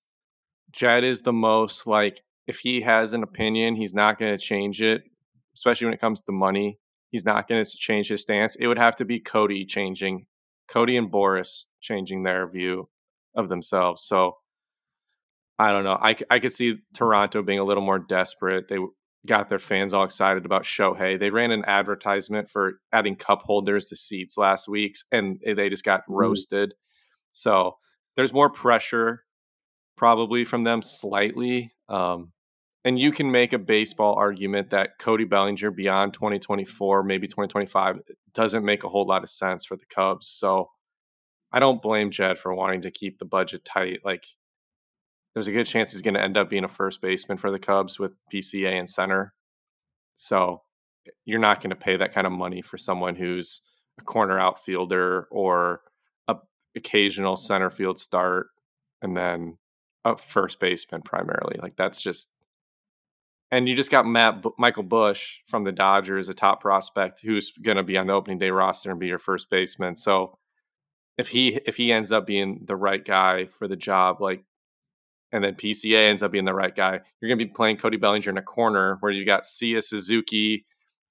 [0.72, 4.84] Jed is the most like if he has an opinion, he's not going to change
[4.84, 5.04] it.
[5.56, 6.78] Especially when it comes to money,
[7.10, 8.56] he's not going to change his stance.
[8.58, 10.28] It would have to be Cody changing,
[10.68, 12.90] Cody and Boras changing their view
[13.36, 14.04] of themselves.
[14.04, 14.38] So
[15.58, 15.98] I don't know.
[16.00, 18.68] I, I could see Toronto being a little more desperate.
[18.68, 18.78] They
[19.26, 21.20] got their fans all excited about Shohei.
[21.20, 25.86] They ran an advertisement for adding cup holders to seats last week, and they just
[25.86, 26.04] got mm.
[26.10, 26.74] roasted.
[27.32, 27.78] So
[28.16, 29.24] there's more pressure
[29.98, 31.72] probably from them slightly.
[31.90, 32.32] Um,
[32.84, 38.00] and you can make a baseball argument that Cody Bellinger beyond 2024, maybe 2025,
[38.34, 40.28] doesn't make a whole lot of sense for the Cubs.
[40.28, 40.70] So
[41.52, 44.02] I don't blame Jed for wanting to keep the budget tight.
[44.04, 44.26] Like
[45.34, 47.60] there's a good chance he's going to end up being a first baseman for the
[47.60, 49.34] Cubs with PCA and center.
[50.18, 50.62] So
[51.08, 53.62] eh, you're not going to pay that kind of money for someone who's
[54.00, 55.82] a corner outfielder or
[56.28, 56.38] a
[56.76, 58.48] occasional center field start
[59.02, 59.58] and then
[60.04, 61.58] a first baseman primarily.
[61.62, 62.32] Like that's just
[63.52, 67.52] and you just got Matt B- Michael Busch from the Dodgers, a top prospect who's
[67.52, 69.96] going to be on the opening day roster and be your first baseman.
[69.96, 70.38] So
[71.18, 74.44] if he if he ends up being the right guy for the job, like,
[75.32, 77.98] and then PCA ends up being the right guy, you're going to be playing Cody
[77.98, 80.66] Bellinger in a corner where you've got Seiya Suzuki,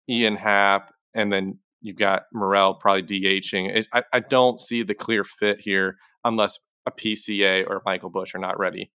[0.08, 3.74] Ian Happ, and then you've got Morel probably DHing.
[3.74, 8.34] It, I, I don't see the clear fit here unless a PCA or Michael Busch
[8.34, 8.90] are not ready.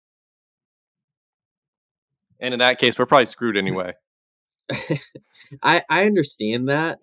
[2.39, 3.93] And in that case, we're probably screwed anyway.
[5.61, 6.99] I I understand that.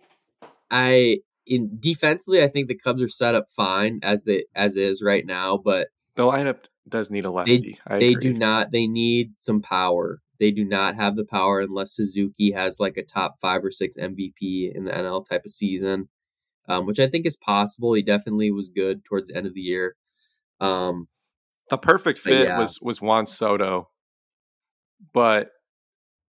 [0.71, 5.03] I in defensively, I think the Cubs are set up fine as they as is
[5.03, 7.79] right now, but the lineup does need a lefty.
[7.89, 8.73] They, they do not.
[8.73, 10.21] They need some power.
[10.39, 13.97] They do not have the power unless Suzuki has like a top five or six
[13.97, 16.09] MVP in the NL type of season,
[16.69, 17.95] um, which I think is possible.
[17.95, 19.95] He definitely was good towards the end of the year.
[20.61, 21.09] Um,
[21.71, 22.59] the perfect fit yeah.
[22.59, 23.89] was was Juan Soto
[25.13, 25.51] but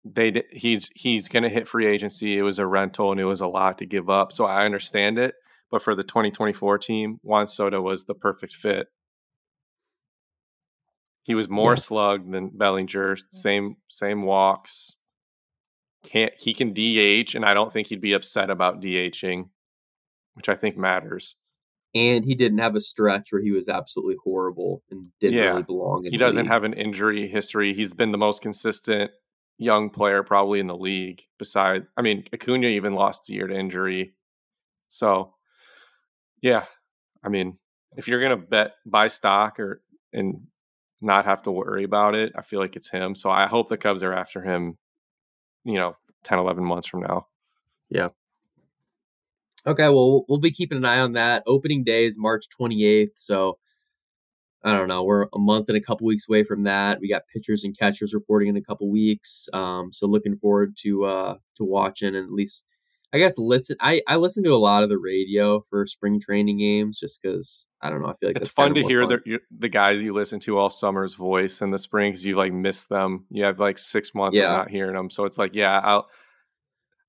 [0.04, 2.36] they he's he's going to hit free agency.
[2.36, 5.18] It was a rental and it was a lot to give up, so I understand
[5.18, 5.34] it.
[5.70, 8.88] But for the 2024 team, Juan Soto was the perfect fit.
[11.22, 11.76] He was more yeah.
[11.76, 13.16] slugged than Bellinger.
[13.30, 14.98] Same same walks.
[16.04, 19.48] Can't he can DH, and I don't think he'd be upset about DHing,
[20.34, 21.36] which I think matters
[21.94, 25.50] and he didn't have a stretch where he was absolutely horrible and didn't yeah.
[25.50, 26.04] really belong.
[26.04, 26.50] he doesn't league.
[26.50, 27.72] have an injury history.
[27.72, 29.12] He's been the most consistent
[29.58, 31.22] young player probably in the league.
[31.38, 34.14] Beside, I mean, Acuna even lost a year to injury.
[34.88, 35.34] So,
[36.40, 36.64] yeah,
[37.22, 37.58] I mean,
[37.96, 39.82] if you're gonna bet buy stock or
[40.12, 40.46] and
[41.00, 43.14] not have to worry about it, I feel like it's him.
[43.14, 44.78] So I hope the Cubs are after him.
[45.64, 45.92] You know,
[46.24, 47.26] 10, 11 months from now.
[47.88, 48.08] Yeah,
[49.66, 51.42] Okay, well, we'll be keeping an eye on that.
[51.46, 53.58] Opening day is March 28th, so
[54.64, 55.04] I don't know.
[55.04, 56.98] We're a month and a couple weeks away from that.
[57.00, 61.04] We got pitchers and catchers reporting in a couple weeks, um, so looking forward to
[61.04, 62.66] uh, to watching and at least,
[63.12, 63.76] I guess, listen.
[63.80, 67.68] I I listen to a lot of the radio for spring training games just because
[67.82, 68.08] I don't know.
[68.08, 69.20] I feel like it's fun to hear fun.
[69.24, 72.52] the the guys you listen to all summer's voice in the spring because you like
[72.52, 73.26] miss them.
[73.28, 74.44] You have like six months yeah.
[74.44, 76.08] of not hearing them, so it's like yeah, I'll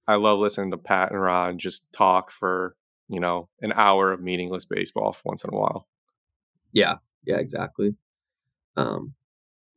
[0.07, 2.75] I love listening to Pat and Ron just talk for,
[3.07, 5.87] you know, an hour of meaningless baseball once in a while.
[6.71, 7.95] Yeah, yeah, exactly.
[8.77, 9.13] Um,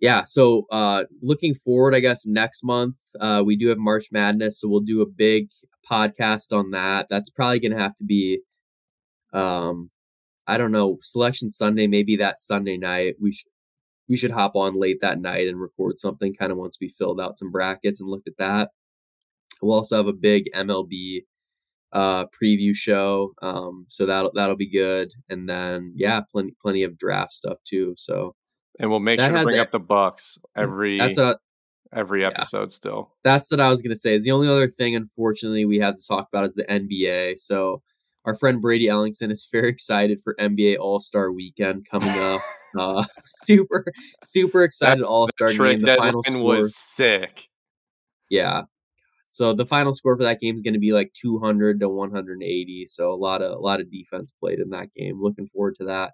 [0.00, 4.60] yeah, so uh, looking forward, I guess next month uh, we do have March Madness,
[4.60, 5.48] so we'll do a big
[5.90, 7.08] podcast on that.
[7.08, 8.40] That's probably going to have to be,
[9.32, 9.90] um,
[10.46, 13.16] I don't know, Selection Sunday, maybe that Sunday night.
[13.20, 13.50] We should
[14.08, 17.20] we should hop on late that night and record something kind of once we filled
[17.20, 18.70] out some brackets and looked at that.
[19.60, 21.24] We'll also have a big MLB
[21.92, 25.12] uh, preview show, um, so that'll that'll be good.
[25.28, 27.94] And then yeah, plenty plenty of draft stuff too.
[27.96, 28.34] So
[28.78, 31.38] and we'll make sure to bring a, up the Bucks every that's a,
[31.92, 32.62] every episode.
[32.62, 32.66] Yeah.
[32.68, 34.14] Still, that's what I was gonna say.
[34.14, 37.38] Is the only other thing, unfortunately, we have to talk about is the NBA.
[37.38, 37.82] So
[38.24, 42.40] our friend Brady Ellingson is very excited for NBA All Star Weekend coming up.
[42.78, 43.84] uh, super,
[44.22, 45.82] super excited All Star game.
[45.82, 47.48] The final score was sick.
[48.30, 48.62] Yeah,
[49.30, 52.86] so the final score for that game is going to be like 200 to 180.
[52.86, 55.22] So a lot of a lot of defense played in that game.
[55.22, 56.12] Looking forward to that.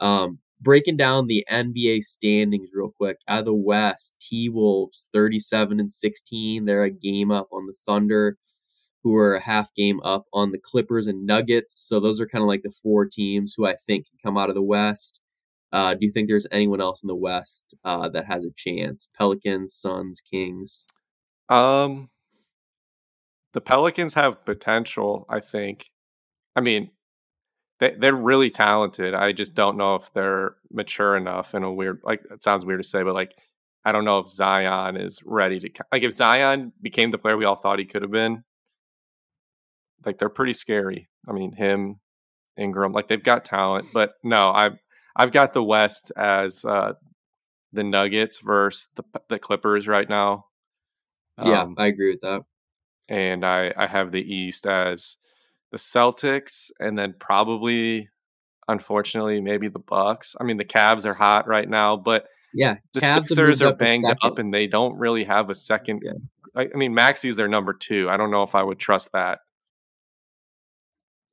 [0.00, 3.18] Um, breaking down the NBA standings real quick.
[3.28, 6.64] Out of the West, T Wolves 37 and 16.
[6.64, 8.36] They're a game up on the Thunder,
[9.02, 11.74] who are a half game up on the Clippers and Nuggets.
[11.74, 14.48] So those are kind of like the four teams who I think can come out
[14.50, 15.20] of the West.
[15.72, 19.10] Uh, do you think there's anyone else in the West uh, that has a chance?
[19.16, 20.86] Pelicans, Suns, Kings.
[21.48, 22.10] Um,
[23.52, 25.90] the Pelicans have potential, I think.
[26.56, 26.90] I mean,
[27.78, 29.14] they they're really talented.
[29.14, 32.82] I just don't know if they're mature enough in a weird like it sounds weird
[32.82, 33.32] to say, but like
[33.84, 37.44] I don't know if Zion is ready to like if Zion became the player we
[37.44, 38.44] all thought he could have been.
[40.04, 41.08] Like they're pretty scary.
[41.28, 42.00] I mean, him,
[42.56, 44.78] Ingram, like they've got talent, but no, I've
[45.14, 46.94] I've got the West as uh
[47.72, 50.46] the Nuggets versus the the Clippers right now.
[51.42, 52.42] Yeah, um, I agree with that
[53.08, 55.16] and I, I have the East as
[55.70, 58.08] the Celtics, and then probably,
[58.68, 60.36] unfortunately, maybe the Bucks.
[60.40, 64.04] I mean, the Cavs are hot right now, but yeah, the Cavs Sixers are banged
[64.22, 66.02] up, and they don't really have a second.
[66.04, 66.12] Yeah.
[66.54, 68.10] I, I mean, Maxey's their number two.
[68.10, 69.38] I don't know if I would trust that.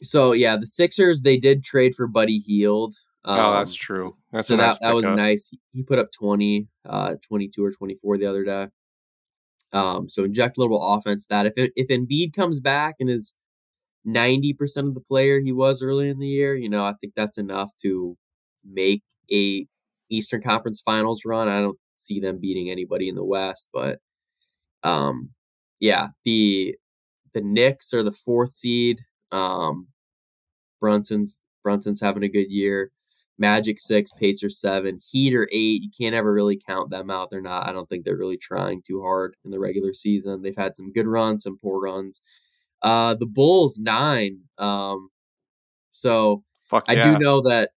[0.02, 2.96] So yeah, the Sixers they did trade for Buddy Hield.
[3.26, 4.18] Um, oh, that's um, true.
[4.32, 5.54] That's so nice that that was nice.
[5.74, 8.68] He put up 20, uh, 22 or 24 the other day.
[9.74, 11.28] Um, so inject a little offense.
[11.28, 13.36] That if it, if Embiid comes back and is
[14.06, 17.14] ninety percent of the player he was early in the year, you know, I think
[17.16, 18.18] that's enough to
[18.70, 19.68] make a
[20.10, 21.48] Eastern Conference Finals run.
[21.48, 24.00] I don't see them beating anybody in the West, but
[24.84, 25.32] um,
[25.80, 26.76] yeah, the
[27.34, 29.02] the Knicks are the fourth seed.
[29.32, 29.88] Um,
[30.82, 32.92] Brunson's Brunson's having a good year.
[33.40, 35.82] Magic six, Pacers seven, Heat or eight.
[35.82, 37.30] You can't ever really count them out.
[37.32, 37.68] They're not.
[37.68, 40.42] I don't think they're really trying too hard in the regular season.
[40.42, 42.22] They've had some good runs, some poor runs.
[42.82, 44.42] Uh, the Bulls nine.
[44.58, 45.10] Um,
[45.92, 47.14] so Fuck I yeah.
[47.14, 47.72] do know that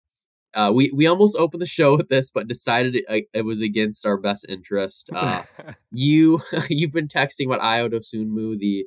[0.54, 4.04] uh, we we almost opened the show with this, but decided it, it was against
[4.04, 5.10] our best interest.
[5.22, 5.44] Uh,
[5.92, 8.84] you you've been texting about Ayo Dosunmu, the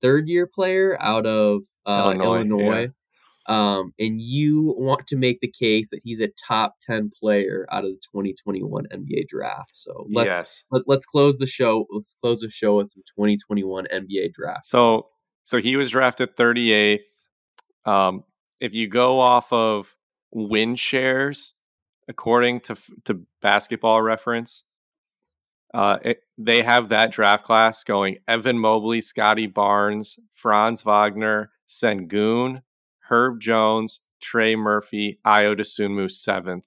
[0.00, 2.88] third year player out of uh, Illinois, Illinois.
[3.46, 7.84] Um, and you want to make the case that he's a top 10 player out
[7.84, 9.74] of the 2021 NBA draft.
[9.74, 10.64] So let's yes.
[10.70, 11.86] let, let's close the show.
[11.90, 14.66] Let's close the show with some 2021 NBA draft.
[14.66, 15.08] So
[15.42, 17.00] so he was drafted 38th.
[17.84, 18.24] Um,
[18.60, 19.96] if you go off of
[20.30, 21.54] win shares,
[22.08, 22.76] according to
[23.06, 24.64] to Basketball Reference,
[25.74, 32.62] uh, it, they have that draft class going: Evan Mobley, Scottie Barnes, Franz Wagner, Sengun,
[33.12, 36.66] Herb Jones, Trey Murphy, Ayo Dosunmu seventh.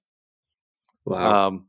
[1.04, 1.48] Wow.
[1.48, 1.66] Um,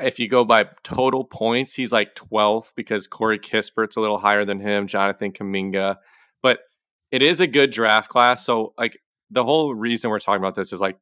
[0.00, 4.44] if you go by total points, he's like 12th because Corey Kispert's a little higher
[4.44, 5.96] than him, Jonathan Kuminga.
[6.40, 6.60] But
[7.10, 8.46] it is a good draft class.
[8.46, 10.98] So, like, the whole reason we're talking about this is like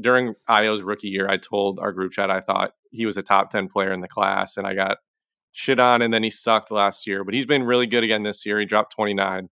[0.00, 3.50] during Ayo's rookie year, I told our group chat I thought he was a top
[3.50, 4.98] 10 player in the class, and I got
[5.52, 7.22] shit on, and then he sucked last year.
[7.22, 8.58] But he's been really good again this year.
[8.58, 9.48] He dropped 29.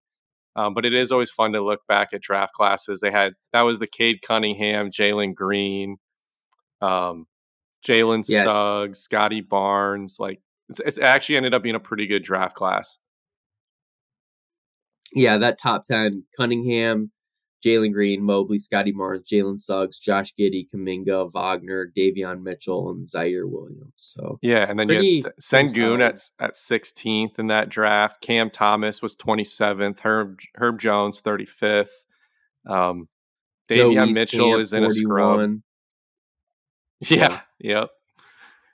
[0.54, 3.00] Um, but it is always fun to look back at draft classes.
[3.00, 5.96] They had that was the Cade Cunningham, Jalen Green,
[6.80, 7.26] um,
[7.86, 8.44] Jalen Yeah.
[8.44, 10.16] Suggs, Scottie Barnes.
[10.20, 12.98] Like it's, it's actually ended up being a pretty good draft class.
[15.14, 17.10] yeah, that top 10 Cunningham,
[17.64, 23.48] Jalen Green, Mobley, Scottie Barnes, Jalen Suggs, Josh Giddey, Kuminga, Wagner, Davion Mitchell, and Ziaire
[23.48, 23.92] Williams.
[23.96, 28.20] So Yeah, and then you had Sengun at at 16th in that draft.
[28.20, 30.00] Cam Thomas was 27th.
[30.00, 32.04] Herb Herb Jones 35th.
[32.66, 33.08] Um,
[33.68, 35.36] Davion Mitchell Wieskamp, is in a scrub.
[35.36, 35.62] 41,
[37.00, 37.90] Yeah, yep.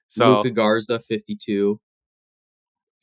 [0.08, 1.78] So Luka Garza, 52.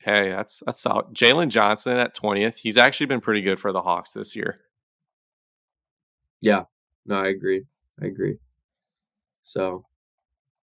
[0.00, 1.14] hey, that's that's solid.
[1.14, 2.56] Jalen Johnson at 20th.
[2.56, 4.60] He's actually been pretty good for the Hawks this year.
[7.06, 7.64] No, I agree.
[8.02, 8.36] I agree.
[9.42, 9.84] So,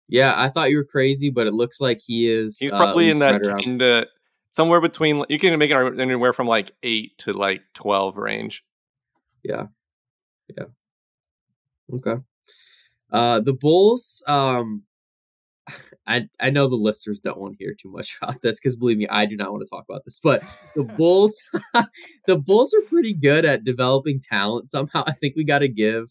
[0.08, 2.58] yeah, I thought you were crazy, but it looks like he is.
[2.58, 4.06] He's uh, probably in that right 10 to
[4.50, 5.24] somewhere between.
[5.28, 8.64] You can make it anywhere from like eight to like 12 range.
[9.42, 9.66] Yeah.
[10.56, 10.64] Yeah.
[11.94, 12.22] Okay.
[13.12, 14.22] Uh, the Bulls.
[14.26, 14.84] Um,
[16.06, 18.98] I I know the listeners don't want to hear too much about this because believe
[18.98, 20.20] me, I do not want to talk about this.
[20.22, 20.42] But
[20.74, 21.36] the Bulls,
[22.26, 24.70] the Bulls are pretty good at developing talent.
[24.70, 26.06] Somehow, I think we got to give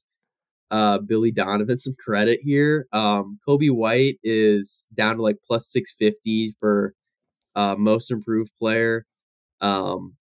[0.71, 2.87] uh Billy Donovan some credit here.
[2.93, 6.93] Um, Coby White is down to like plus six fifty for
[7.55, 9.05] uh most improved player.
[9.61, 10.15] Um,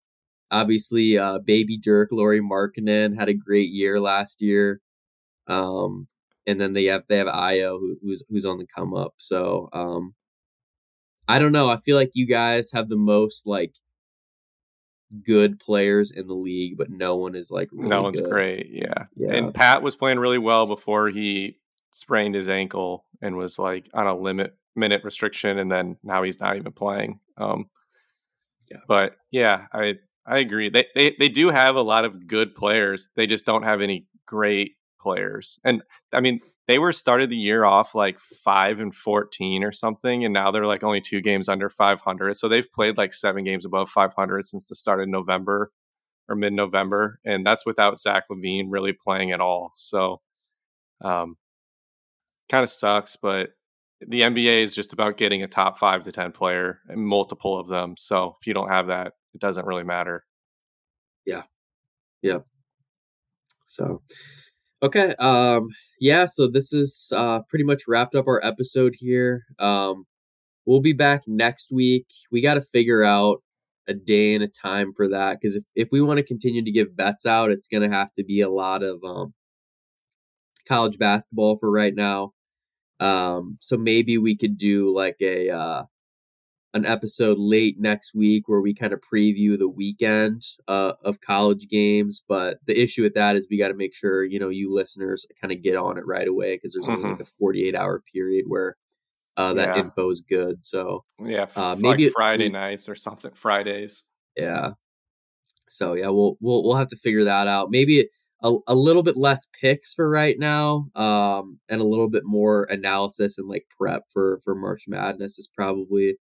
[0.50, 4.80] obviously, uh, Baby Dirk, Lauri Markkanen had a great year last year.
[5.48, 6.08] Um,
[6.47, 9.14] and then they have they have Ayo who, who's who's on the come up.
[9.18, 10.14] So um,
[11.28, 11.68] I don't know.
[11.70, 13.74] I feel like you guys have the most like
[15.22, 18.30] good players in the league, but no one is like really no one's good.
[18.30, 18.68] great.
[18.70, 19.05] Yeah.
[19.16, 21.59] Yeah, And Pat was playing really well before he
[21.92, 26.40] sprained his ankle and was like on a limit minute restriction, and then now he's
[26.40, 27.20] not even playing.
[27.36, 27.70] Um,
[28.70, 28.78] Yeah.
[28.88, 30.68] But yeah, I I agree.
[30.70, 33.11] They, they they do have a lot of good players.
[33.14, 34.72] They just don't have any great
[35.05, 35.61] players.
[35.64, 35.82] And
[36.12, 40.34] I mean, they were started the year off like five and fourteen or something, and
[40.34, 42.36] now they're like only two games under five hundred.
[42.36, 45.70] So they've played like seven games above five hundred since the start of November
[46.28, 49.74] or mid November, and that's without Zach LaVine really playing at all.
[49.76, 50.22] So,
[51.02, 51.36] um,
[52.48, 53.50] kind of sucks, but
[54.00, 57.68] the NBA is just about getting a top five to ten player and multiple of
[57.68, 57.94] them.
[57.98, 60.24] So if you don't have that, it doesn't really matter.
[61.26, 61.42] Yeah.
[62.22, 62.38] Yeah.
[63.66, 64.02] So
[64.85, 65.14] okay.
[65.18, 65.68] Um
[66.01, 69.45] yeah, so this is uh pretty much wrapped up our episode here.
[69.59, 70.05] Um
[70.66, 72.07] we'll be back next week.
[72.30, 73.43] We gotta figure out
[73.89, 76.72] a day and a time for that because if, if we want to continue to
[76.72, 79.35] give bets out, it's gonna have to be a lot of um
[80.68, 82.32] college basketball for right now.
[83.01, 85.85] Um so maybe we could do like a uh
[86.75, 91.68] an episode late next week where we kind of preview the weekend uh, of college
[91.68, 92.25] games.
[92.29, 95.25] But the issue with that is we got to make sure you know you listeners
[95.41, 97.12] kind of get on it right away because there's only Mhm.
[97.12, 98.77] like a 48 hour period where
[99.37, 99.83] uh, that Yeah.
[99.83, 100.64] info is good.
[100.64, 103.33] So Yeah, Uh, maybe like Friday we- nights or something.
[103.35, 104.05] Fridays.
[104.37, 104.72] yeah,
[105.68, 107.70] so yeah, we'll we'll we'll have to figure that out.
[107.70, 108.09] Maybe
[108.43, 112.64] a, a little bit less picks for right now, um, and a little bit more
[112.70, 116.16] analysis and like prep for for March Madness is probably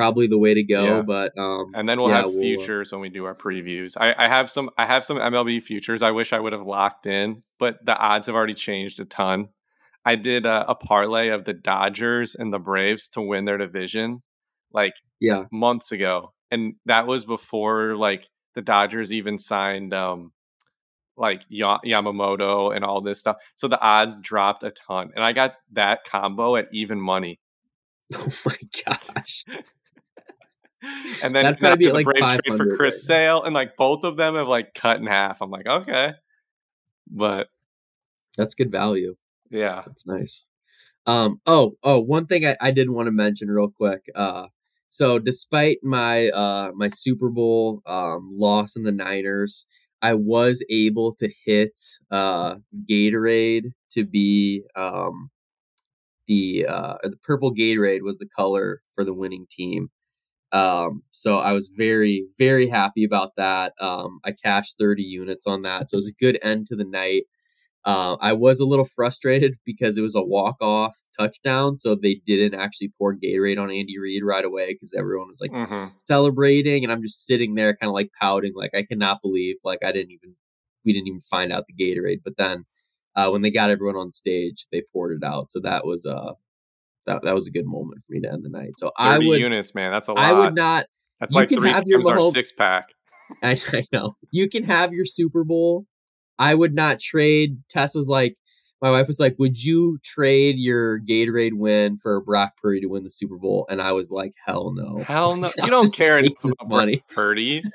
[0.00, 0.84] probably the way to go.
[0.84, 1.02] Yeah.
[1.02, 3.96] But um, and then we'll yeah, have we'll, uh, futures when we do our previews.
[4.00, 6.02] I, I have some I have some MLB futures.
[6.02, 9.48] I wish I would have locked in, but the odds have already changed a ton.
[10.04, 14.22] I did a, a parlay of the Dodgers and the Braves to win their division
[14.72, 20.32] like yeah, months ago, and that was before like the Dodgers even signed um
[21.18, 23.36] like Ya- Yamamoto and all this stuff.
[23.54, 27.38] So the odds dropped a ton, and I got that combo at even money.
[28.14, 29.44] oh my gosh.
[31.22, 34.04] And then That'd be after the like, trade for Chris right Sale, and like both
[34.04, 35.42] of them have like cut in half.
[35.42, 36.14] I'm like, okay,
[37.10, 37.48] but
[38.38, 39.16] That's good value.
[39.50, 40.46] yeah, That's nice.
[41.06, 41.36] Um.
[41.46, 41.72] Oh.
[41.82, 42.00] Oh.
[42.00, 44.06] One thing I, I did want to mention real quick.
[44.14, 44.48] Uh.
[44.88, 49.66] So despite my uh my Super Bowl um loss in the Niners,
[50.02, 51.78] I was able to hit
[52.10, 52.56] uh
[52.88, 55.30] Gatorade to be um
[56.26, 59.90] the uh the purple Gatorade was the color for the winning team.
[60.52, 63.72] Um, so I was very, very happy about that.
[63.80, 65.90] Um, I cashed 30 units on that.
[65.90, 67.24] So it was a good end to the night.
[67.84, 72.60] Uh, I was a little frustrated because it was a walk-off touchdown, so they didn't
[72.60, 76.92] actually pour Gatorade on Andy Reid right away because everyone was like hmm celebrating, and
[76.92, 80.10] I'm just sitting there, kind of like pouting, like I cannot believe, like I didn't
[80.10, 80.34] even,
[80.84, 82.20] we didn't even find out the Gatorade.
[82.24, 82.64] But then,
[83.16, 86.32] uh, when they got everyone on stage, they poured it out, so that was uh,
[87.06, 88.78] that that was a good moment for me to end the night.
[88.78, 89.92] So I would, units, man.
[89.92, 90.24] That's a lot.
[90.24, 90.86] I would not.
[91.18, 92.88] That's you like can three have your times our six pack.
[93.42, 95.86] I, I know you can have your Super Bowl.
[96.38, 97.58] I would not trade.
[97.68, 98.36] Tess was like,
[98.80, 103.04] my wife was like, "Would you trade your Gatorade win for Brock Purdy to win
[103.04, 106.32] the Super Bowl?" And I was like, "Hell no, Hell no, you don't care enough
[106.42, 107.62] about money." Purdy.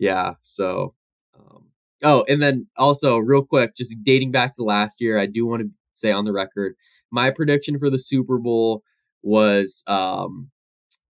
[0.00, 0.32] Yeah.
[0.40, 0.94] So,
[1.38, 1.66] um,
[2.02, 5.62] oh, and then also real quick, just dating back to last year, I do want
[5.62, 6.74] to say on the record,
[7.10, 8.82] my prediction for the Super Bowl
[9.22, 10.50] was um,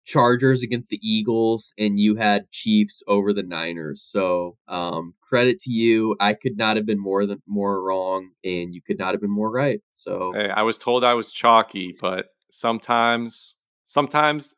[0.05, 4.01] Chargers against the Eagles, and you had Chiefs over the Niners.
[4.01, 6.17] So, um, credit to you.
[6.19, 9.31] I could not have been more than more wrong, and you could not have been
[9.31, 9.81] more right.
[9.93, 14.55] So, Hey, I was told I was chalky, but sometimes, sometimes,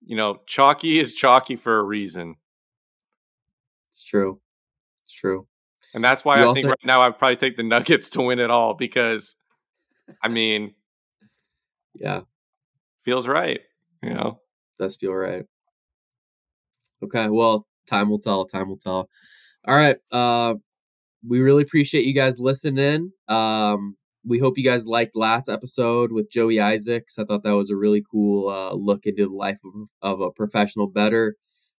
[0.00, 2.36] you know, chalky is chalky for a reason,
[3.92, 4.40] it's true.
[5.04, 5.46] It's true.
[5.94, 8.38] And that's why You I think right now I'd probably take the Nuggets to win
[8.38, 9.36] it all because,
[10.22, 10.74] I mean,
[11.94, 12.22] Yeah.
[13.02, 13.60] feels right.
[14.02, 14.40] You know,
[14.78, 15.44] does feel right.
[17.02, 18.44] Okay, well, time will tell.
[18.44, 19.08] Time will tell.
[19.66, 19.96] All right.
[20.10, 20.54] Uh,
[21.26, 23.12] we really appreciate you guys listening.
[23.28, 27.18] Um, we hope you guys liked last episode with Joey Isaacs.
[27.18, 30.30] I thought that was a really cool uh, look into the life of, of a
[30.30, 31.36] professional bettor.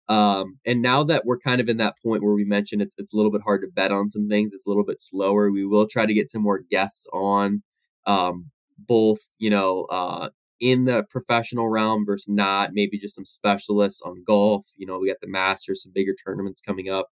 [0.09, 3.14] Um, and now that we're kind of in that point where we mentioned it's, it's
[3.14, 5.50] a little bit hard to bet on some things, it's a little bit slower.
[5.50, 7.62] We will try to get some more guests on,
[8.07, 10.30] um, both, you know, uh,
[10.61, 14.66] in the professional realm versus not, maybe just some specialists on golf.
[14.76, 17.08] You know, we got the Masters, some bigger tournaments coming up,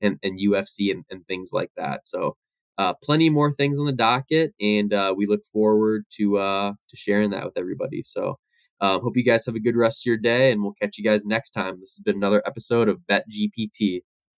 [0.00, 2.06] and, and UFC and, and things like that.
[2.06, 2.36] So,
[2.76, 6.96] uh, plenty more things on the docket, and uh, we look forward to uh, to
[6.96, 8.02] sharing that with everybody.
[8.02, 8.38] So,
[8.80, 11.04] um, hope you guys have a good rest of your day, and we'll catch you
[11.04, 11.80] guys next time.
[11.80, 14.02] This has been another episode of Bet GPT.